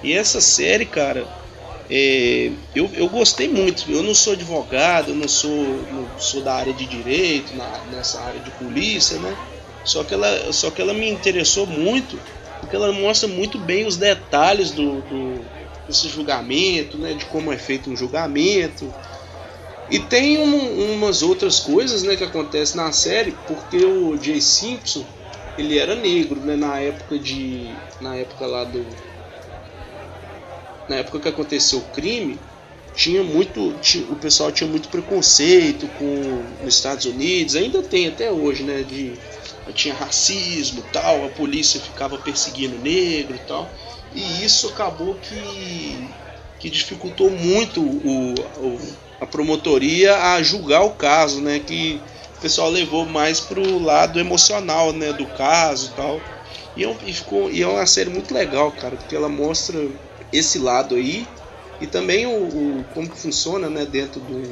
[0.03, 1.33] E essa série, cara,
[1.89, 3.91] é, eu, eu gostei muito.
[3.91, 8.23] Eu não sou advogado, eu não sou, não sou da área de direito, na- nessa
[8.23, 9.39] área de polícia, né?
[9.83, 12.23] Só que ela, só que ela me interessou muito
[12.61, 15.53] porque ela mostra muito bem os detalhes do, do
[15.89, 17.15] desse julgamento, né?
[17.15, 18.95] De como é feito um julgamento.
[19.89, 25.07] E tem um- umas outras coisas, né, que acontecem na série, porque o Jay Simpson
[25.57, 26.57] ele era negro, né?
[26.57, 28.89] Na época de, na época lá do
[30.89, 32.49] na época que aconteceu o crime,
[32.93, 38.33] tinha muito, ti- o pessoal tinha muito preconceito com nos Estados Unidos, ainda tem até
[38.33, 39.21] hoje, né, de
[39.75, 43.77] tinha racismo, tal, a polícia ficava perseguindo negro e tal.
[44.15, 46.09] E isso acabou que
[46.59, 48.81] que dificultou muito o, o-
[49.21, 52.01] a promotoria a julgar o caso, né, que
[52.37, 56.21] o pessoal levou mais pro lado emocional, né, do caso e tal.
[56.77, 59.87] E, é um- e ficou, e é uma série muito legal, cara, porque ela mostra
[60.33, 61.29] esse lado aí
[61.81, 62.31] e também o,
[62.81, 64.51] o- como que funciona, né, dentro de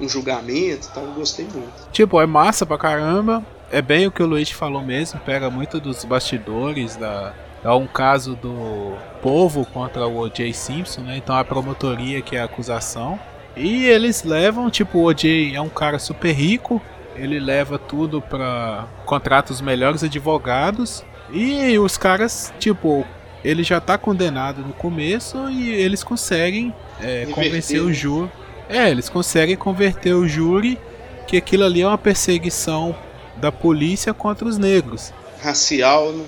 [0.00, 1.04] um julgamento, e tal.
[1.06, 1.72] Eu gostei muito.
[1.92, 3.44] Tipo, é massa pra caramba.
[3.70, 7.34] É bem o que o Luiz falou mesmo, pega muito dos bastidores da.
[7.64, 10.52] É um caso do povo contra o O.J.
[10.52, 11.16] Simpson, né?
[11.16, 13.18] Então a promotoria que é a acusação.
[13.56, 15.54] E eles levam, tipo, o O.J.
[15.54, 16.80] é um cara super rico,
[17.16, 18.86] ele leva tudo pra.
[19.04, 21.04] contrata os melhores advogados.
[21.30, 23.04] E os caras, tipo,
[23.44, 27.92] ele já tá condenado no começo e eles conseguem é, convencer o né?
[27.92, 28.30] júri.
[28.68, 30.78] É, eles conseguem converter o júri
[31.26, 32.94] que aquilo ali é uma perseguição
[33.36, 35.12] da polícia contra os negros.
[35.42, 36.24] Racial, né?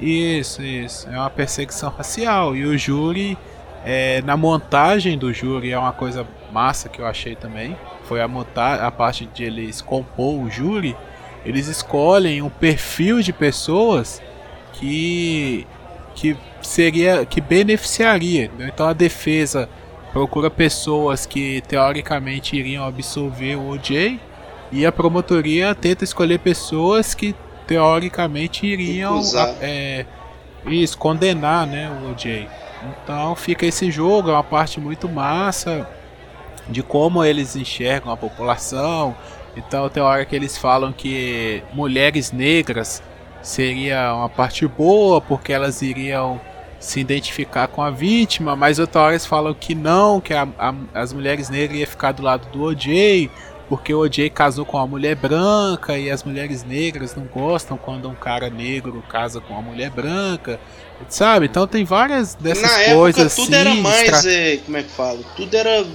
[0.00, 1.08] Isso, isso.
[1.08, 2.56] É uma perseguição racial.
[2.56, 3.36] E o júri,
[3.84, 7.76] é, na montagem do júri, é uma coisa massa que eu achei também.
[8.04, 10.96] Foi a, monta a parte de eles compor o júri.
[11.44, 14.22] Eles escolhem um perfil de pessoas
[14.72, 15.66] que,
[16.14, 18.44] que seria que beneficiaria.
[18.44, 18.68] entendeu?
[18.68, 19.68] Então a defesa
[20.12, 24.20] procura pessoas que teoricamente iriam absolver o OJ
[24.70, 27.34] e a promotoria tenta escolher pessoas que
[27.68, 29.20] teoricamente iriam
[29.60, 30.06] é,
[30.98, 32.48] condenar né, o OJ.
[33.04, 35.88] Então fica esse jogo, é uma parte muito massa
[36.68, 39.14] de como eles enxergam a população.
[39.56, 43.02] Então tem hora que eles falam que mulheres negras
[43.42, 46.40] seria uma parte boa porque elas iriam
[46.80, 50.74] se identificar com a vítima, mas outra hora eles falam que não, que a- a-
[50.94, 53.28] as mulheres negras iam ficar do lado do OJ,
[53.68, 58.08] porque o OJ casou com uma mulher branca e as mulheres negras não gostam quando
[58.08, 60.58] um cara negro casa com uma mulher branca,
[61.08, 61.46] sabe?
[61.46, 64.82] Então tem várias dessas Na época coisas tudo assim, era mais, estra- é, como é
[64.82, 65.18] que fala?
[65.36, 65.86] Tudo era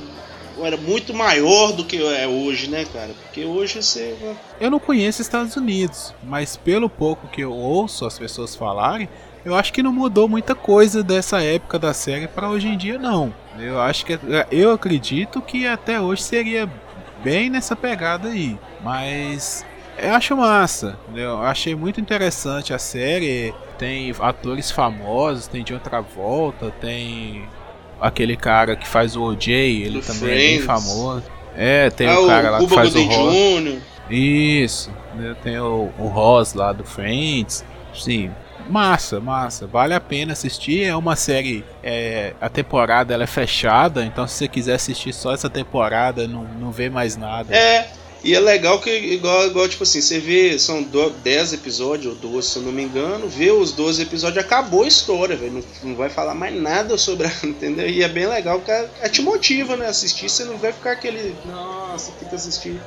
[0.61, 3.09] era muito maior do que é hoje, né, cara?
[3.24, 4.15] Porque hoje você
[4.61, 9.09] Eu não conheço Estados Unidos, mas pelo pouco que eu ouço as pessoas falarem,
[9.43, 12.99] eu acho que não mudou muita coisa dessa época da série para hoje em dia,
[12.99, 13.34] não.
[13.57, 14.17] Eu acho que
[14.51, 16.69] eu acredito que até hoje seria
[17.24, 19.65] bem nessa pegada aí, mas
[19.97, 20.97] eu acho massa.
[21.15, 23.53] Eu achei muito interessante a série.
[23.78, 27.43] Tem atores famosos, tem John Travolta, tem
[27.99, 30.65] aquele cara que faz o OJ, ele Do também é bem Friends.
[30.65, 31.24] famoso.
[31.55, 33.34] É, tem ah, o cara lá que faz o Gooding Ross.
[33.63, 33.80] Jr.
[34.09, 37.63] Isso, né, tem o, o Ross lá do Friends.
[37.93, 38.32] Sim,
[38.70, 39.68] massa, massa.
[39.68, 40.84] Vale a pena assistir.
[40.84, 41.64] É uma série.
[41.84, 46.43] é, a temporada ela é fechada, então se você quiser assistir só essa temporada, não,
[46.43, 47.55] não vê mais nada.
[47.55, 47.89] É,
[48.24, 52.16] e é legal que, igual, igual tipo assim, você vê, são do- 10 episódios, ou
[52.16, 55.53] 12, se eu não me engano, vê os 12 episódios, acabou a história, velho.
[55.53, 57.32] Não, não vai falar mais nada sobre a.
[57.43, 57.88] Entendeu?
[57.89, 59.88] E é bem legal, porque é- é te motiva, né?
[59.88, 61.36] Assistir, você não vai ficar aquele.
[61.45, 62.80] Nossa, tem que assistir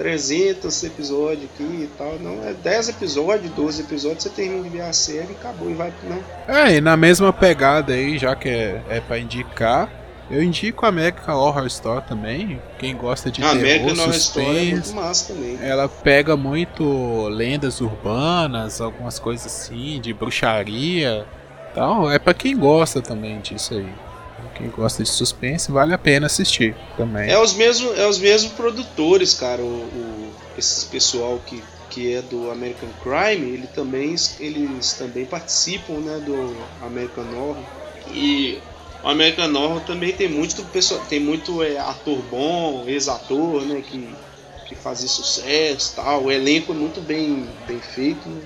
[0.00, 2.18] 300 episódios aqui e tal.
[2.18, 5.74] Não, é 10 episódios, 12 episódios, você termina de ver a série e acabou e
[5.74, 5.92] vai.
[6.04, 6.54] Não.
[6.54, 9.90] É, e na mesma pegada aí, já que é, é pra indicar,
[10.30, 12.58] eu indico a American Horror Story também.
[12.78, 14.70] Quem gosta de a terror, é suspense.
[14.70, 15.58] muito massa também.
[15.60, 21.26] Ela pega muito lendas urbanas, algumas coisas assim, de bruxaria.
[21.70, 23.92] Então, é pra quem gosta também disso aí.
[24.60, 27.30] Quem gosta de suspense, vale a pena assistir também.
[27.30, 29.62] É os mesmos, é os mesmos produtores, cara.
[29.62, 36.00] O, o- esse pessoal que, que é do American Crime, ele também, eles também participam,
[36.00, 36.34] né, do
[36.82, 37.64] American Horror.
[38.06, 38.60] E
[39.02, 44.14] o American Horror também tem muito pessoal, tem muito é, ator bom, ex-ator, né, que,
[44.68, 46.24] de fazer sucesso tal.
[46.24, 48.28] O elenco é muito bem, bem feito.
[48.28, 48.40] né?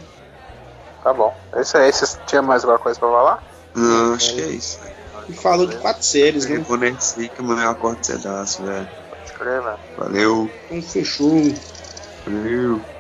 [1.03, 1.35] Tá bom.
[1.57, 3.43] Esse aí, vocês tinha mais alguma coisa pra falar?
[3.75, 4.79] Não, acho que é isso.
[5.29, 6.57] E falou de quatro séries, né?
[6.59, 8.91] Eu vou nesse aí que amanhã eu acordo cedaço, velho.
[9.09, 9.79] Pode crer, velho.
[9.97, 10.55] Valeu.
[10.65, 11.33] Então fechou.
[12.27, 12.94] Valeu.